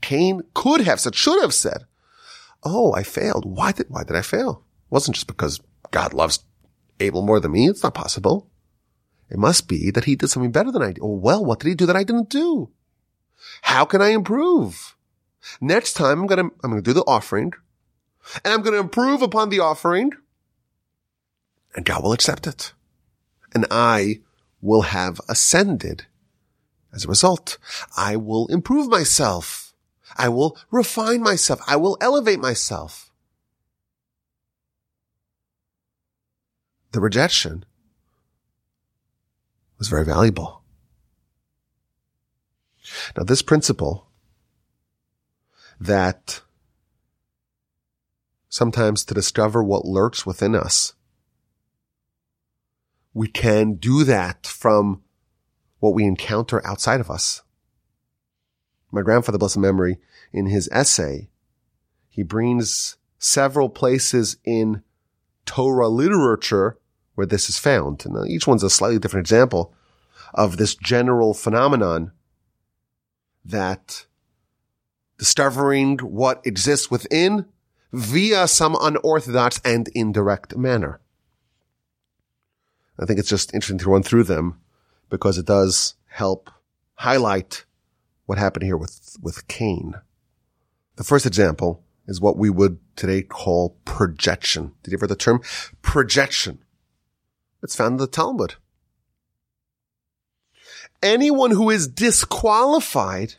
[0.00, 1.84] Cain could have said, should have said,
[2.62, 3.44] Oh, I failed.
[3.44, 4.64] Why did, why did I fail?
[4.86, 6.44] It wasn't just because God loves
[6.98, 7.68] Abel more than me.
[7.68, 8.48] It's not possible.
[9.30, 11.00] It must be that he did something better than I did.
[11.02, 12.70] Oh, well, what did he do that I didn't do?
[13.62, 14.96] How can I improve?
[15.60, 17.52] Next time I'm going to, I'm going to do the offering
[18.44, 20.12] and I'm going to improve upon the offering
[21.74, 22.72] and God will accept it.
[23.54, 24.20] And I
[24.60, 26.06] will have ascended.
[26.92, 27.58] As a result,
[27.96, 29.74] I will improve myself.
[30.16, 31.60] I will refine myself.
[31.66, 33.10] I will elevate myself.
[36.92, 37.64] The rejection
[39.78, 40.62] was very valuable.
[43.16, 44.06] Now, this principle
[45.80, 46.42] that
[48.48, 50.94] sometimes to discover what lurks within us,
[53.14, 55.02] we can do that from
[55.78, 57.42] what we encounter outside of us.
[58.90, 59.98] My grandfather, blessed memory,
[60.32, 61.28] in his essay,
[62.08, 64.82] he brings several places in
[65.46, 66.78] Torah literature
[67.14, 68.04] where this is found.
[68.04, 69.74] And each one's a slightly different example
[70.32, 72.12] of this general phenomenon
[73.44, 74.06] that
[75.18, 77.46] discovering what exists within
[77.92, 81.00] via some unorthodox and indirect manner.
[82.98, 84.60] I think it's just interesting to run through them
[85.10, 86.50] because it does help
[86.94, 87.64] highlight
[88.26, 89.94] what happened here with, with Cain.
[90.96, 94.72] The first example is what we would today call projection.
[94.82, 95.40] Did you ever the term
[95.82, 96.60] projection?
[97.62, 98.54] It's found in the Talmud
[101.04, 103.34] anyone who is disqualified,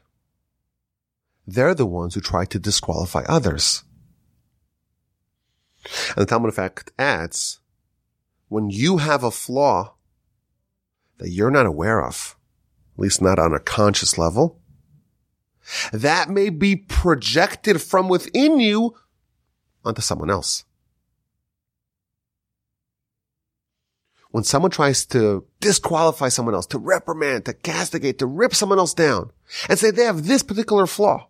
[1.45, 3.83] they're the ones who try to disqualify others.
[6.09, 7.59] And the Talmud effect adds,
[8.47, 9.95] when you have a flaw
[11.17, 12.35] that you're not aware of,
[12.95, 14.61] at least not on a conscious level,
[15.91, 18.95] that may be projected from within you
[19.83, 20.65] onto someone else.
[24.35, 28.93] when someone tries to disqualify someone else, to reprimand, to castigate, to rip someone else
[28.93, 29.31] down
[29.69, 31.29] and say they have this particular flaw,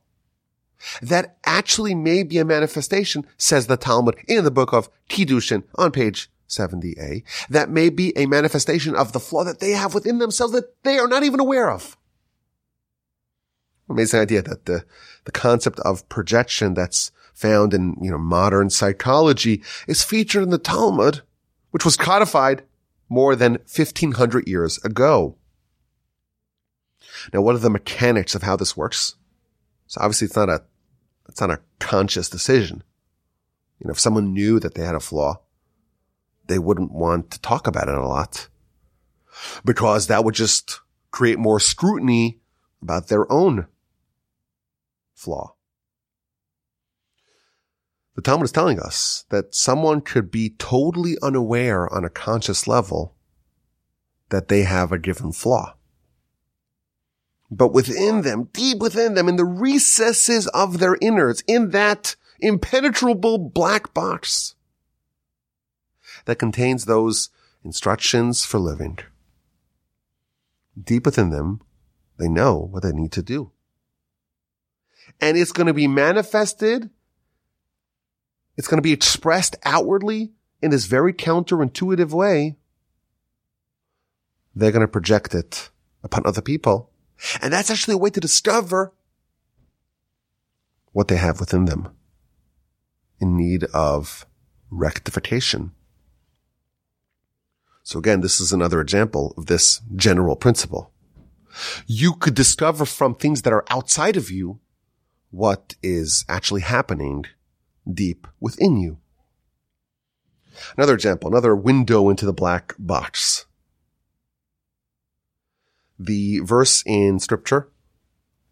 [1.04, 5.92] that actually may be a manifestation, says the Talmud in the book of Kiddushin on
[5.92, 10.54] page 70a, that may be a manifestation of the flaw that they have within themselves
[10.54, 11.98] that they are not even aware of.
[13.90, 14.86] Amazing idea that the,
[15.26, 20.58] the concept of projection that's found in, you know, modern psychology is featured in the
[20.58, 21.22] Talmud,
[21.72, 22.64] which was codified
[23.10, 25.38] more than 1500 years ago.
[27.34, 29.16] Now, what are the mechanics of how this works?
[29.88, 30.64] So obviously it's not a,
[31.30, 32.84] it's not a conscious decision.
[33.80, 35.40] You know, if someone knew that they had a flaw,
[36.48, 38.48] they wouldn't want to talk about it a lot
[39.64, 40.82] because that would just
[41.12, 42.40] create more scrutiny
[42.82, 43.68] about their own
[45.14, 45.56] flaw.
[48.16, 53.16] The Talmud is telling us that someone could be totally unaware on a conscious level
[54.30, 55.76] that they have a given flaw.
[57.52, 63.38] But within them, deep within them, in the recesses of their innards, in that impenetrable
[63.38, 64.55] black box
[66.26, 67.30] that contains those
[67.64, 69.00] instructions for living,
[70.82, 71.62] deep within them,
[72.18, 73.52] they know what they need to do.
[75.22, 76.90] And it's going to be manifested
[78.58, 82.58] it's going to be expressed outwardly in this very counterintuitive way.
[84.56, 85.70] They're going to project it
[86.04, 86.90] upon other people.
[87.42, 88.94] And that's actually a way to discover
[90.94, 91.90] what they have within them
[93.20, 94.26] in need of
[94.70, 95.72] rectification.
[97.86, 100.92] So again, this is another example of this general principle.
[101.86, 104.60] You could discover from things that are outside of you
[105.30, 107.26] what is actually happening
[107.88, 108.98] deep within you.
[110.76, 113.46] Another example, another window into the black box.
[116.00, 117.70] The verse in scripture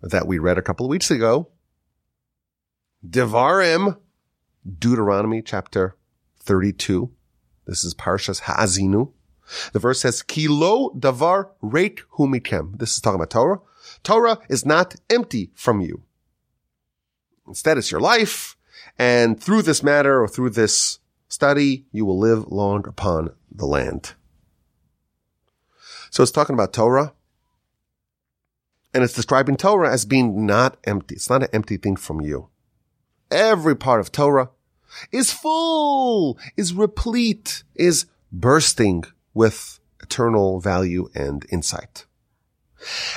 [0.04, 1.50] that we read a couple of weeks ago,
[3.04, 3.98] Devarim,
[4.78, 5.98] Deuteronomy chapter
[6.42, 7.10] 32.
[7.66, 9.12] This is Parshas Ha'azinu.
[9.72, 12.78] The verse says, Kilo davar reik humikem.
[12.78, 13.60] This is talking about Torah.
[14.04, 16.04] Torah is not empty from you.
[17.48, 18.56] Instead, it's your life.
[18.98, 24.14] And through this matter or through this study, you will live long upon the land.
[26.10, 27.14] So it's talking about Torah.
[28.94, 31.16] And it's describing Torah as being not empty.
[31.16, 32.50] It's not an empty thing from you.
[33.32, 34.52] Every part of Torah
[35.12, 42.06] is full, is replete, is bursting with eternal value and insight.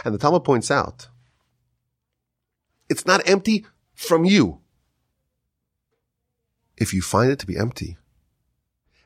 [0.04, 1.08] And the Talmud points out,
[2.88, 4.60] it's not empty from you
[6.76, 7.96] if you find it to be empty,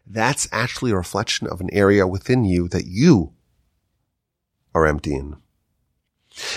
[0.06, 3.32] that's actually a reflection of an area within you that you
[4.74, 5.36] are empty in.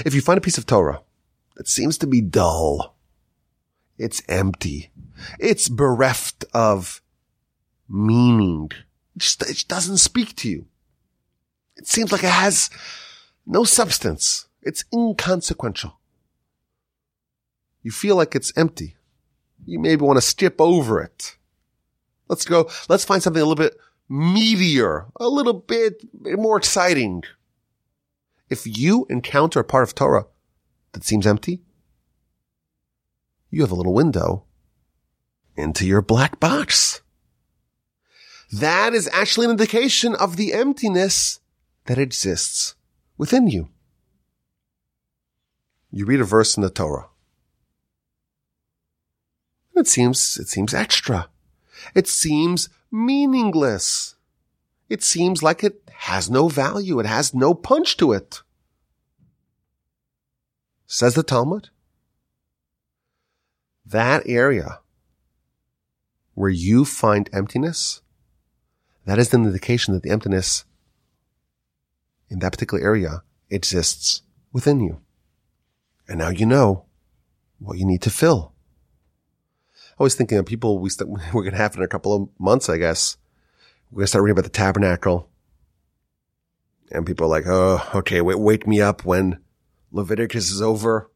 [0.06, 1.02] If you find a piece of Torah
[1.56, 2.96] that seems to be dull,
[3.98, 4.92] it's empty,
[5.40, 7.02] it's bereft of
[7.88, 8.72] meaning,
[9.18, 10.66] just it doesn't speak to you.
[11.76, 12.70] It seems like it has
[13.46, 14.48] no substance.
[14.62, 16.00] It's inconsequential.
[17.82, 18.96] You feel like it's empty
[19.66, 21.38] you maybe want to skip over it.
[22.28, 23.78] Let's go, let's find something a little bit
[24.10, 27.24] meatier, a little bit more exciting.
[28.50, 30.28] If you encounter a part of Torah
[30.92, 31.62] that seems empty,
[33.50, 34.46] you have a little window
[35.56, 37.02] into your black box.
[38.54, 41.40] That is actually an indication of the emptiness
[41.86, 42.76] that exists
[43.18, 43.70] within you.
[45.92, 47.08] You read a verse in the Torah.
[49.76, 51.30] It seems, it seems extra.
[51.96, 54.16] It seems meaningless.
[54.88, 57.00] It seems like it has no value.
[57.00, 58.44] It has no punch to it.
[60.86, 61.70] Says the Talmud.
[63.84, 64.80] That area
[66.36, 68.03] where you find emptiness,
[69.06, 70.66] that is an indication that the emptiness
[72.30, 75.02] in that particular area exists within you.
[76.08, 76.86] And now you know
[77.60, 78.54] what you need to fill.
[80.00, 82.30] I was thinking of people we st- we're going to have in a couple of
[82.40, 83.18] months, I guess.
[83.92, 85.30] We're going to start reading about the tabernacle.
[86.92, 89.40] And people are like, oh, okay, wait, wake me up when
[89.92, 91.10] Leviticus is over.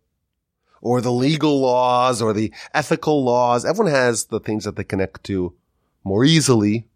[0.82, 3.66] Or the legal laws or the ethical laws.
[3.66, 5.56] Everyone has the things that they connect to
[6.04, 6.88] more easily.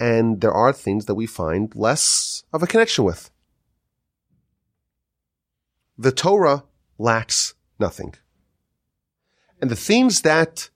[0.00, 3.30] And there are things that we find less of a connection with.
[5.98, 6.64] The Torah
[6.98, 8.14] lacks nothing.
[9.60, 10.70] And the things that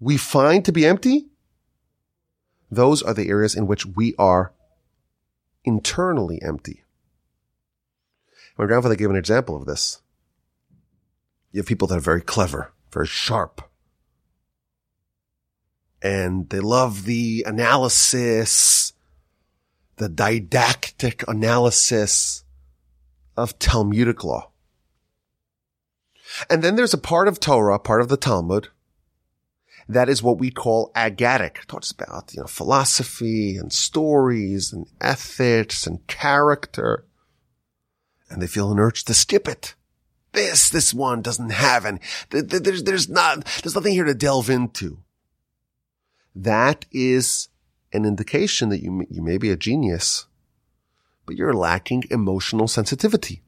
[0.00, 1.28] we find to be empty,
[2.68, 4.52] those are the areas in which we are
[5.64, 6.82] internally empty.
[8.58, 10.02] My grandfather gave an example of this.
[11.52, 13.62] You have people that are very clever, very sharp.
[16.04, 18.92] And they love the analysis,
[19.96, 22.44] the didactic analysis
[23.38, 24.50] of Talmudic law.
[26.50, 28.68] And then there's a part of Torah, part of the Talmud,
[29.88, 31.62] that is what we call aggadic.
[31.62, 37.06] It talks about, you know, philosophy and stories and ethics and character.
[38.28, 39.74] And they feel an urge to skip it.
[40.32, 42.00] This, this one doesn't have any,
[42.30, 44.98] there's, there's not, there's nothing here to delve into.
[46.34, 47.48] That is
[47.92, 50.26] an indication that you, you may be a genius,
[51.26, 53.42] but you're lacking emotional sensitivity.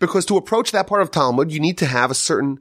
[0.00, 2.60] Because to approach that part of Talmud, you need to have a certain,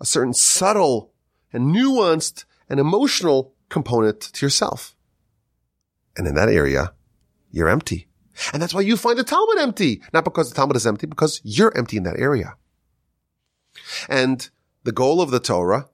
[0.00, 1.12] a certain subtle
[1.52, 4.94] and nuanced and emotional component to yourself.
[6.16, 6.92] And in that area,
[7.50, 8.08] you're empty.
[8.52, 10.02] And that's why you find the Talmud empty.
[10.12, 12.54] Not because the Talmud is empty, because you're empty in that area.
[14.08, 14.48] And
[14.84, 15.88] the goal of the Torah,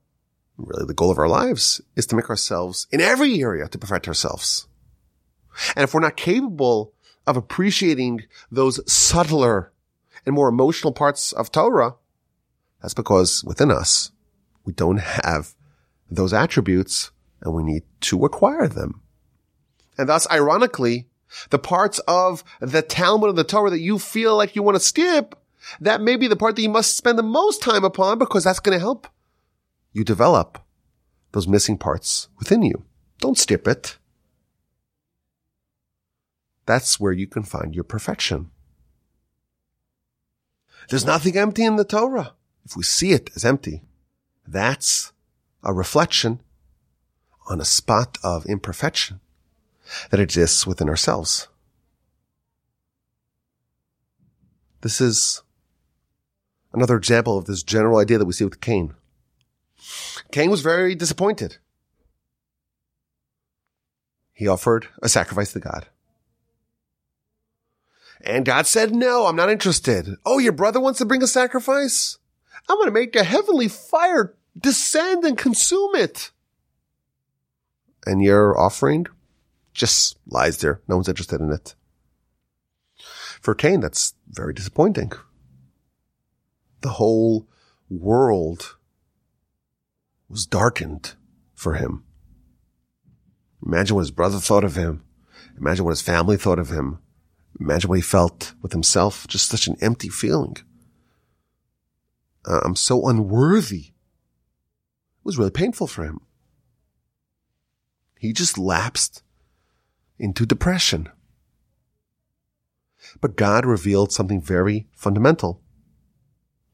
[0.57, 4.09] really the goal of our lives, is to make ourselves in every area to perfect
[4.09, 4.67] ourselves.
[5.75, 6.93] And if we're not capable
[7.27, 9.73] of appreciating those subtler
[10.25, 11.95] and more emotional parts of Torah,
[12.81, 14.13] that's because within us,
[14.65, 15.55] we don't have
[16.11, 19.01] those attributes and we need to acquire them.
[19.99, 21.09] And thus, ironically,
[21.51, 24.81] the parts of the Talmud and the Torah that you feel like you want to
[24.81, 25.35] skip,
[25.81, 28.61] that may be the part that you must spend the most time upon because that's
[28.61, 29.09] going to help
[29.97, 30.59] you develop
[31.33, 32.85] those missing parts within you.
[33.19, 33.97] Don't skip it.
[36.67, 38.51] That's where you can find your perfection.
[40.91, 42.35] There's nothing empty in the Torah.
[42.67, 43.85] If we see it as empty,
[44.47, 45.13] that's
[45.63, 46.41] a reflection
[47.49, 49.21] on a spot of imperfection
[50.11, 51.49] that exists within ourselves.
[54.83, 55.43] This is
[56.75, 58.95] another example of this general idea that we see with Cain.
[60.33, 61.59] Cain was very disappointed.
[64.33, 65.87] He offered a sacrifice to God.
[68.21, 70.09] And God said, no, I'm not interested.
[70.25, 72.19] Oh, your brother wants to bring a sacrifice?
[72.69, 76.33] I'm going to make a heavenly fire descend and consume it.
[78.05, 79.07] And your offering
[79.75, 80.81] just lies there.
[80.89, 81.75] No one's interested in it.
[83.41, 85.13] For Cain, that's very disappointing.
[86.81, 87.47] The whole
[87.89, 88.77] world
[90.29, 91.15] was darkened
[91.55, 92.05] for him.
[93.65, 95.03] Imagine what his brother thought of him.
[95.59, 96.99] Imagine what his family thought of him.
[97.59, 99.27] Imagine what he felt with himself.
[99.27, 100.57] Just such an empty feeling.
[102.45, 103.79] Uh, I'm so unworthy.
[103.79, 106.21] It was really painful for him.
[108.19, 109.23] He just lapsed
[110.19, 111.09] into depression.
[113.21, 115.63] But God revealed something very fundamental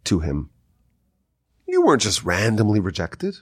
[0.04, 0.50] to him.
[1.72, 3.36] You weren't just randomly rejected.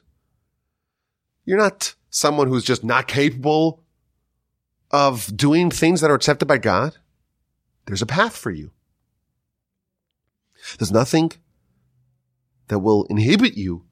[1.45, 3.83] You're not someone who's just not capable
[4.93, 6.97] of doing things that are accepted by God.
[7.87, 8.71] There's a path for you.
[10.79, 11.33] There's nothing
[12.69, 13.87] that will inhibit you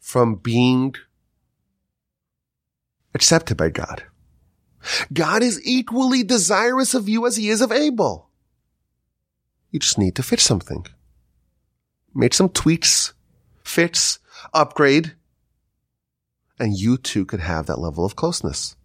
[0.00, 0.96] from being
[3.14, 4.02] accepted by God.
[5.12, 8.30] God is equally desirous of you as he is of Abel.
[9.70, 10.86] You just need to fix something.
[12.14, 13.14] Make some tweaks,
[13.64, 14.18] fits,
[14.52, 15.14] upgrade,
[16.58, 18.76] and you too could have that level of closeness.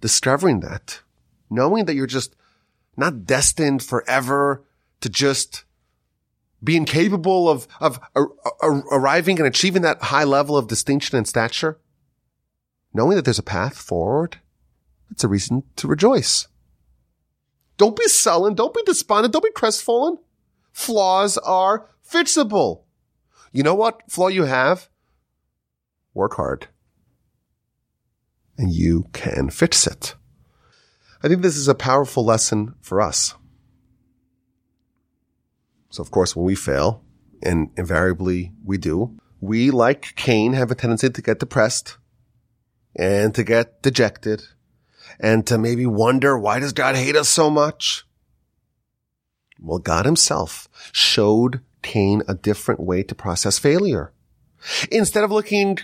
[0.00, 1.00] Discovering that
[1.50, 2.34] knowing that you're just
[2.96, 4.64] not destined forever
[5.00, 5.64] to just
[6.62, 8.00] be incapable of, of
[8.90, 11.78] arriving and achieving that high level of distinction and stature,
[12.92, 14.38] knowing that there's a path forward,
[15.10, 16.48] it's a reason to rejoice.
[17.76, 18.54] Don't be sullen.
[18.54, 19.32] Don't be despondent.
[19.32, 20.18] Don't be crestfallen.
[20.78, 22.84] Flaws are fixable.
[23.50, 24.88] You know what flaw you have?
[26.14, 26.68] Work hard.
[28.56, 30.14] And you can fix it.
[31.20, 33.34] I think this is a powerful lesson for us.
[35.90, 37.02] So of course, when we fail,
[37.42, 41.98] and invariably we do, we, like Cain, have a tendency to get depressed
[42.94, 44.44] and to get dejected
[45.18, 48.04] and to maybe wonder, why does God hate us so much?
[49.58, 54.12] Well, God himself showed Cain a different way to process failure.
[54.90, 55.78] Instead of looking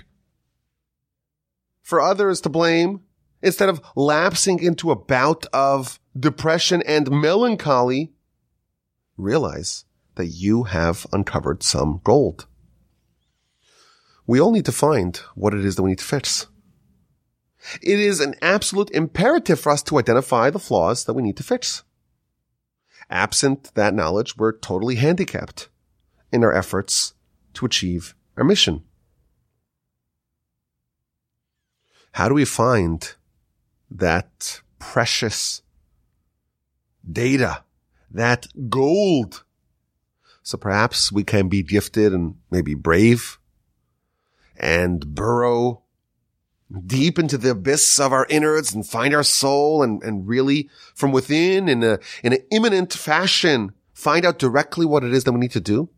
[1.82, 3.00] for others to blame,
[3.42, 8.12] instead of lapsing into a bout of depression and melancholy,
[9.16, 9.84] realize
[10.16, 12.46] that you have uncovered some gold.
[14.26, 16.46] We all need to find what it is that we need to fix.
[17.82, 21.42] It is an absolute imperative for us to identify the flaws that we need to
[21.42, 21.82] fix.
[23.14, 25.68] Absent that knowledge, we're totally handicapped
[26.32, 27.14] in our efforts
[27.52, 28.82] to achieve our mission.
[32.10, 33.14] How do we find
[33.88, 35.62] that precious
[37.08, 37.62] data,
[38.10, 39.44] that gold?
[40.42, 43.38] So perhaps we can be gifted and maybe brave
[44.56, 45.83] and burrow
[46.86, 51.12] deep into the abyss of our innards and find our soul and, and really from
[51.12, 55.40] within in a, in an imminent fashion, find out directly what it is that we
[55.40, 55.88] need to do.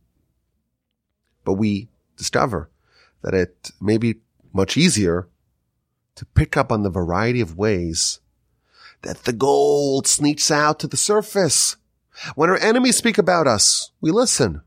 [1.44, 2.70] But we discover
[3.22, 4.16] that it may be
[4.52, 5.28] much easier
[6.16, 8.20] to pick up on the variety of ways
[9.02, 11.76] that the gold sneaks out to the surface.
[12.34, 14.62] When our enemies speak about us, we listen.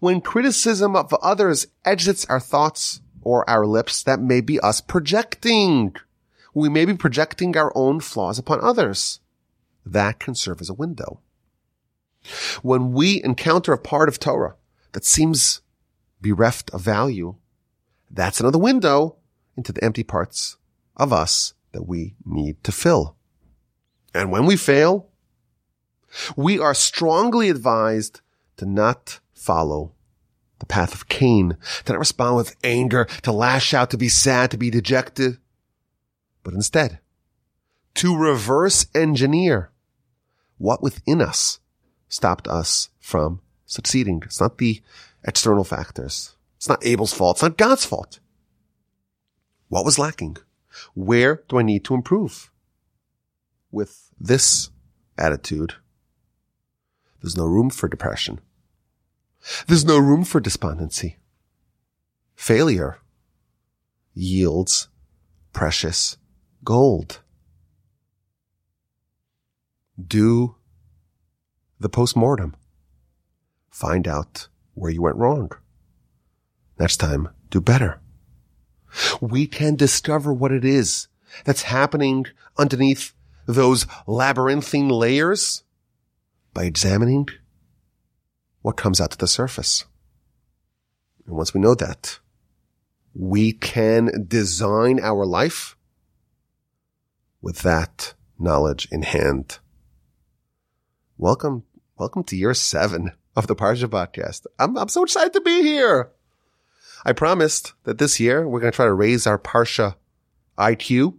[0.00, 5.94] When criticism of others exits our thoughts, or our lips, that may be us projecting.
[6.54, 9.20] We may be projecting our own flaws upon others.
[9.84, 11.20] That can serve as a window.
[12.62, 14.56] When we encounter a part of Torah
[14.92, 15.62] that seems
[16.20, 17.36] bereft of value,
[18.10, 19.16] that's another window
[19.56, 20.56] into the empty parts
[20.96, 23.16] of us that we need to fill.
[24.14, 25.08] And when we fail,
[26.36, 28.20] we are strongly advised
[28.56, 29.92] to not follow
[30.60, 34.50] the path of Cain, to not respond with anger, to lash out, to be sad,
[34.52, 35.38] to be dejected,
[36.44, 37.00] but instead
[37.94, 39.70] to reverse engineer
[40.58, 41.60] what within us
[42.08, 44.22] stopped us from succeeding.
[44.24, 44.80] It's not the
[45.24, 46.36] external factors.
[46.56, 47.36] It's not Abel's fault.
[47.36, 48.20] It's not God's fault.
[49.68, 50.36] What was lacking?
[50.94, 52.50] Where do I need to improve?
[53.70, 54.70] With this
[55.16, 55.74] attitude,
[57.22, 58.40] there's no room for depression.
[59.66, 61.16] There's no room for despondency.
[62.34, 62.98] Failure
[64.14, 64.88] yields
[65.52, 66.16] precious
[66.64, 67.20] gold.
[70.00, 70.56] Do
[71.78, 72.56] the postmortem.
[73.70, 75.50] Find out where you went wrong.
[76.78, 78.00] Next time, do better.
[79.20, 81.08] We can discover what it is
[81.44, 82.26] that's happening
[82.58, 83.12] underneath
[83.46, 85.62] those labyrinthine layers
[86.52, 87.28] by examining
[88.62, 89.84] what comes out to the surface.
[91.26, 92.18] And once we know that,
[93.14, 95.76] we can design our life
[97.40, 99.58] with that knowledge in hand.
[101.16, 101.64] Welcome,
[101.96, 104.46] welcome to year seven of the Parsha podcast.
[104.58, 106.10] I'm, I'm so excited to be here.
[107.04, 109.96] I promised that this year we're going to try to raise our Parsha
[110.58, 111.16] IQ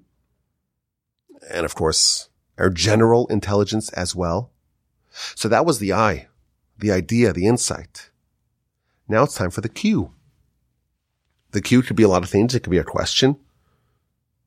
[1.50, 2.30] and of course
[2.60, 4.52] our general intelligence as well.
[5.36, 6.28] So that was the I
[6.82, 8.10] the idea, the insight.
[9.08, 10.12] Now it's time for the cue.
[11.52, 12.54] The cue could be a lot of things.
[12.54, 13.38] It could be a question.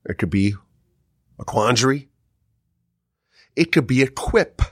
[0.05, 0.55] It could be
[1.39, 2.09] a quandary.
[3.57, 4.63] It could be a quip.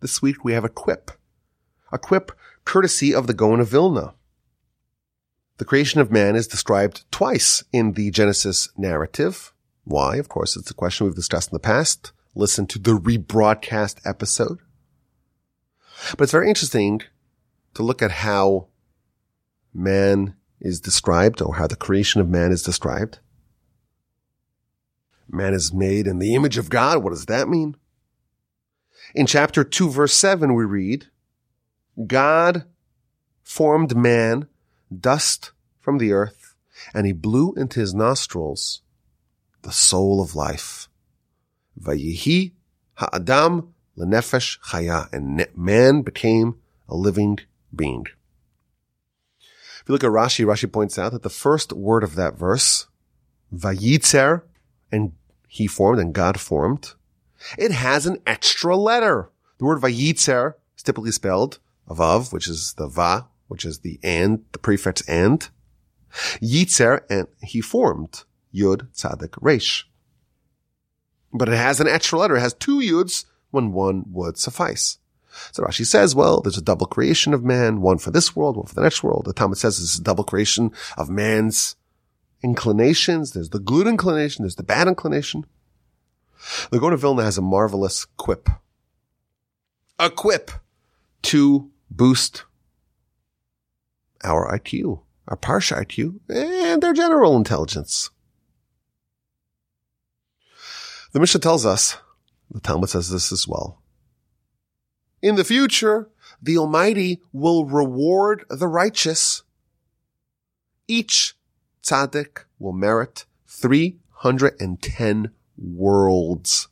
[0.00, 1.10] This week we have a quip.
[1.92, 2.32] A quip
[2.64, 4.14] courtesy of the Gaon of Vilna.
[5.58, 9.52] The creation of man is described twice in the Genesis narrative.
[9.84, 10.16] Why?
[10.16, 12.12] Of course, it's a question we've discussed in the past.
[12.34, 14.58] Listen to the rebroadcast episode.
[16.10, 17.02] But it's very interesting
[17.74, 18.68] to look at how
[19.72, 23.18] man is described or how the creation of man is described.
[25.28, 27.02] Man is made in the image of God.
[27.02, 27.76] What does that mean?
[29.14, 31.06] In chapter 2 verse 7 we read,
[32.06, 32.64] God
[33.42, 34.48] formed man
[34.94, 36.54] dust from the earth
[36.92, 38.82] and he blew into his nostrils
[39.62, 40.88] the soul of life.
[41.80, 42.52] Vayihi
[42.94, 46.56] ha'adam lenefesh chaya, and man became
[46.88, 47.38] a living
[47.74, 48.06] being.
[49.38, 52.86] If you look at Rashi, Rashi points out that the first word of that verse,
[53.54, 54.42] vayitzer,
[54.90, 55.12] and
[55.48, 56.94] he formed and God formed,
[57.58, 59.30] it has an extra letter.
[59.58, 64.00] The word vayitzer is typically spelled a vav, which is the va, which is the
[64.02, 65.48] and, the prefix and.
[66.40, 68.24] Yitzer, and he formed,
[68.54, 69.88] yud, tzadik, resh.
[71.32, 72.36] But it has an extra letter.
[72.36, 74.98] It has two yuds when one would suffice.
[75.52, 78.66] So Rashi says, well, there's a double creation of man, one for this world, one
[78.66, 79.24] for the next world.
[79.24, 81.76] The Talmud says this is a double creation of man's
[82.42, 83.32] inclinations.
[83.32, 85.46] There's the good inclination, there's the bad inclination.
[86.70, 88.48] The Gaon Vilna has a marvelous quip.
[89.98, 90.50] A quip
[91.22, 92.44] to boost
[94.22, 98.10] our IQ, our Parsha IQ, and their general intelligence.
[101.12, 101.96] The Mishnah tells us
[102.54, 103.82] the Talmud says this as well.
[105.20, 106.08] In the future,
[106.40, 109.42] the Almighty will reward the righteous.
[110.86, 111.34] Each
[111.82, 116.68] tzaddik will merit 310 worlds.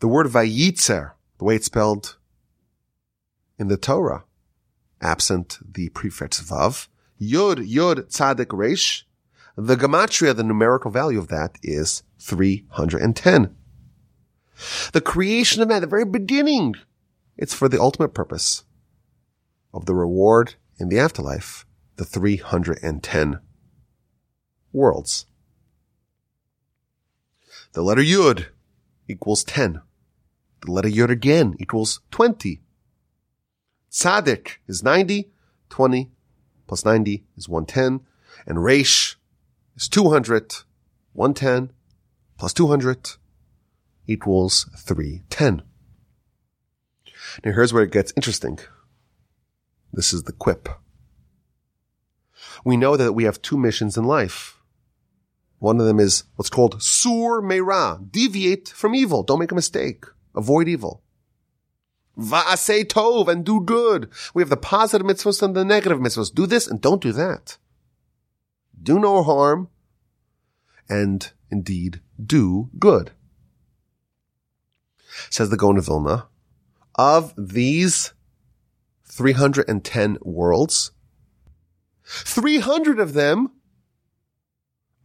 [0.00, 2.16] The word Vayitzer, the way it's spelled
[3.58, 4.24] in the Torah,
[5.00, 6.86] absent the prefix Vav,
[7.20, 9.07] Yud, Yud, Tzadik, Resh,
[9.58, 13.56] the gematria, the numerical value of that is 310.
[14.92, 16.76] The creation of man, the very beginning,
[17.36, 18.62] it's for the ultimate purpose
[19.74, 23.40] of the reward in the afterlife, the 310
[24.72, 25.26] worlds.
[27.72, 28.46] The letter Yud
[29.08, 29.82] equals 10.
[30.64, 32.60] The letter Yud again equals 20.
[33.90, 35.30] Tzaddik is 90.
[35.68, 36.10] 20
[36.68, 38.06] plus 90 is 110.
[38.46, 39.17] And Resh
[39.78, 40.64] is 200.
[41.18, 41.72] 110
[42.38, 43.16] plus 200
[44.06, 45.62] equals 310.
[47.44, 48.60] Now here's where it gets interesting.
[49.92, 50.68] This is the quip.
[52.64, 54.60] We know that we have two missions in life.
[55.58, 59.24] One of them is what's called sur meira, deviate from evil.
[59.24, 60.04] Don't make a mistake.
[60.36, 61.02] Avoid evil.
[62.16, 64.08] Va'asei tov, and do good.
[64.34, 66.32] We have the positive mitzvahs and the negative mitzvahs.
[66.32, 67.58] Do this and don't do that.
[68.82, 69.68] Do no harm,
[70.88, 73.12] and indeed do good.
[75.30, 76.28] Says the Gaon of Vilna,
[76.94, 78.12] of these
[79.04, 80.92] 310 worlds,
[82.04, 83.50] 300 of them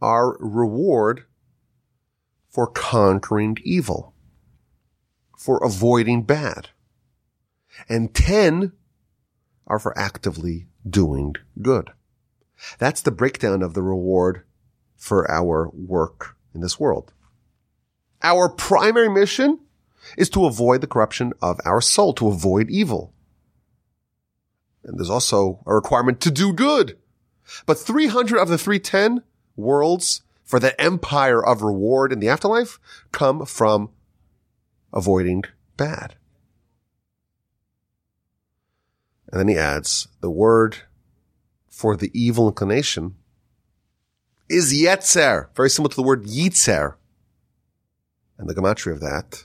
[0.00, 1.24] are reward
[2.48, 4.14] for conquering evil,
[5.36, 6.68] for avoiding bad.
[7.88, 8.72] And 10
[9.66, 11.90] are for actively doing good.
[12.78, 14.42] That's the breakdown of the reward
[14.96, 17.12] for our work in this world.
[18.22, 19.60] Our primary mission
[20.16, 23.12] is to avoid the corruption of our soul, to avoid evil.
[24.82, 26.98] And there's also a requirement to do good.
[27.66, 29.22] But 300 of the 310
[29.56, 32.78] worlds for the empire of reward in the afterlife
[33.12, 33.90] come from
[34.92, 35.44] avoiding
[35.76, 36.16] bad.
[39.30, 40.78] And then he adds the word
[41.74, 43.16] for the evil inclination
[44.48, 46.94] is yetzer, very similar to the word yitzer.
[48.38, 49.44] And the gematria of that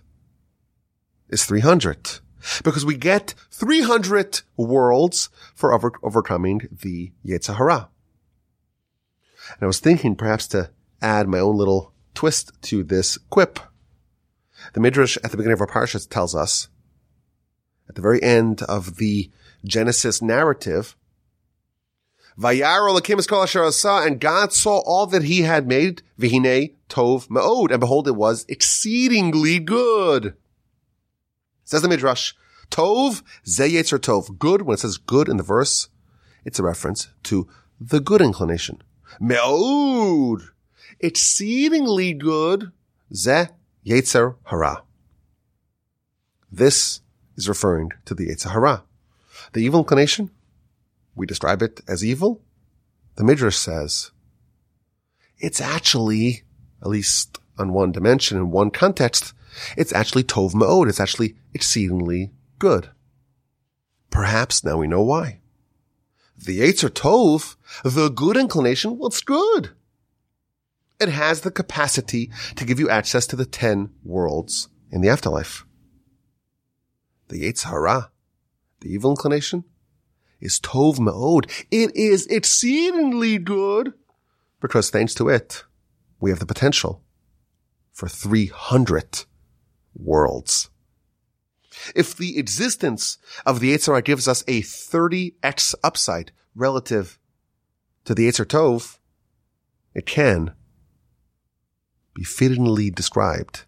[1.29, 2.19] is 300
[2.63, 7.89] because we get 300 worlds for over, overcoming the Yetzer Hara.
[9.53, 10.69] And I was thinking perhaps to
[11.01, 13.59] add my own little twist to this quip.
[14.73, 16.69] The Midrash at the beginning of our parsha tells us
[17.87, 19.31] at the very end of the
[19.65, 20.95] Genesis narrative,
[22.39, 27.81] Vayar Elokim Kol and God saw all that he had made, Vihine Tov Ma'od, and
[27.81, 30.35] behold, it was exceedingly good.
[31.65, 32.31] Says the Midrash,
[32.71, 34.37] Tov, Ze Yetzer Tov.
[34.39, 35.89] Good, when it says good in the verse,
[36.45, 38.81] it's a reference to the good inclination.
[39.19, 40.43] Me'od,
[41.01, 42.71] exceedingly good,
[43.13, 43.47] Ze
[43.85, 44.83] Yetzer Hara.
[46.49, 47.01] This
[47.35, 48.83] is referring to the Yetzer Hara.
[49.51, 50.31] The evil inclination,
[51.19, 52.41] we describe it as evil.
[53.15, 54.11] The Midrash says
[55.37, 56.43] it's actually,
[56.81, 59.33] at least on one dimension, in one context,
[59.75, 60.87] it's actually Tov Ma'od.
[60.87, 62.89] It's actually exceedingly good.
[64.09, 65.41] Perhaps now we know why.
[66.37, 69.71] The Yetzer Tov, the good inclination, well, it's good.
[71.01, 75.65] It has the capacity to give you access to the ten worlds in the afterlife.
[77.27, 78.11] The Yetzer Hara,
[78.79, 79.65] the evil inclination,
[80.39, 81.49] is Tov Ma'od.
[81.71, 83.93] It is exceedingly good
[84.61, 85.63] because thanks to it,
[86.19, 87.03] we have the potential
[87.91, 89.25] for 300
[89.95, 90.69] worlds.
[91.95, 97.19] If the existence of the Yetzer Hara gives us a 30x upside relative
[98.05, 98.97] to the Yetzer Tov,
[99.93, 100.53] it can
[102.13, 103.65] be fittingly described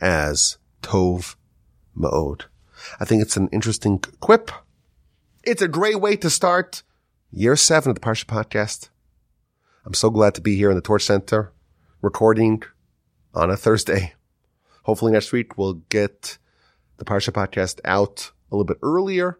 [0.00, 1.36] as Tov
[1.96, 2.42] Ma'od.
[3.00, 4.50] I think it's an interesting quip.
[5.46, 6.82] It's a great way to start
[7.30, 8.88] year seven of the Parsha podcast.
[9.84, 11.52] I'm so glad to be here in the Torch Center
[12.02, 12.64] recording
[13.32, 14.14] on a Thursday.
[14.82, 16.38] Hopefully next week we'll get
[16.96, 19.38] the Parsha podcast out a little bit earlier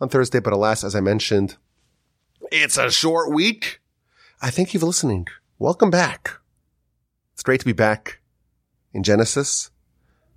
[0.00, 1.58] on Thursday, but alas, as I mentioned,
[2.50, 3.82] it's a short week.
[4.40, 5.26] I thank you for listening.
[5.58, 6.40] Welcome back.
[7.34, 8.20] It's great to be back
[8.94, 9.70] in Genesis.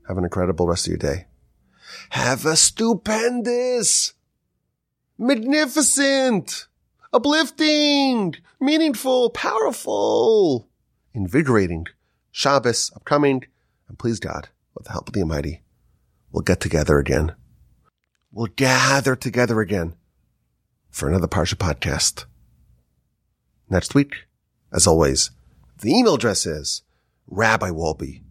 [0.10, 1.28] Have an incredible rest of your day.
[2.10, 4.14] Have a stupendous,
[5.18, 6.68] magnificent,
[7.14, 10.68] uplifting, meaningful, powerful,
[11.14, 11.88] invigorating
[12.32, 13.44] Shabbos upcoming.
[13.88, 15.62] And please God, with the help of the Almighty,
[16.32, 17.36] we'll get together again.
[18.32, 19.96] We'll gather together again
[20.90, 22.26] for another Parsha podcast.
[23.70, 24.26] Next week,
[24.74, 25.32] as always,
[25.80, 26.84] the email address is
[27.32, 28.22] rabbiwolbe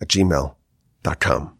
[0.00, 1.59] at gmail.com.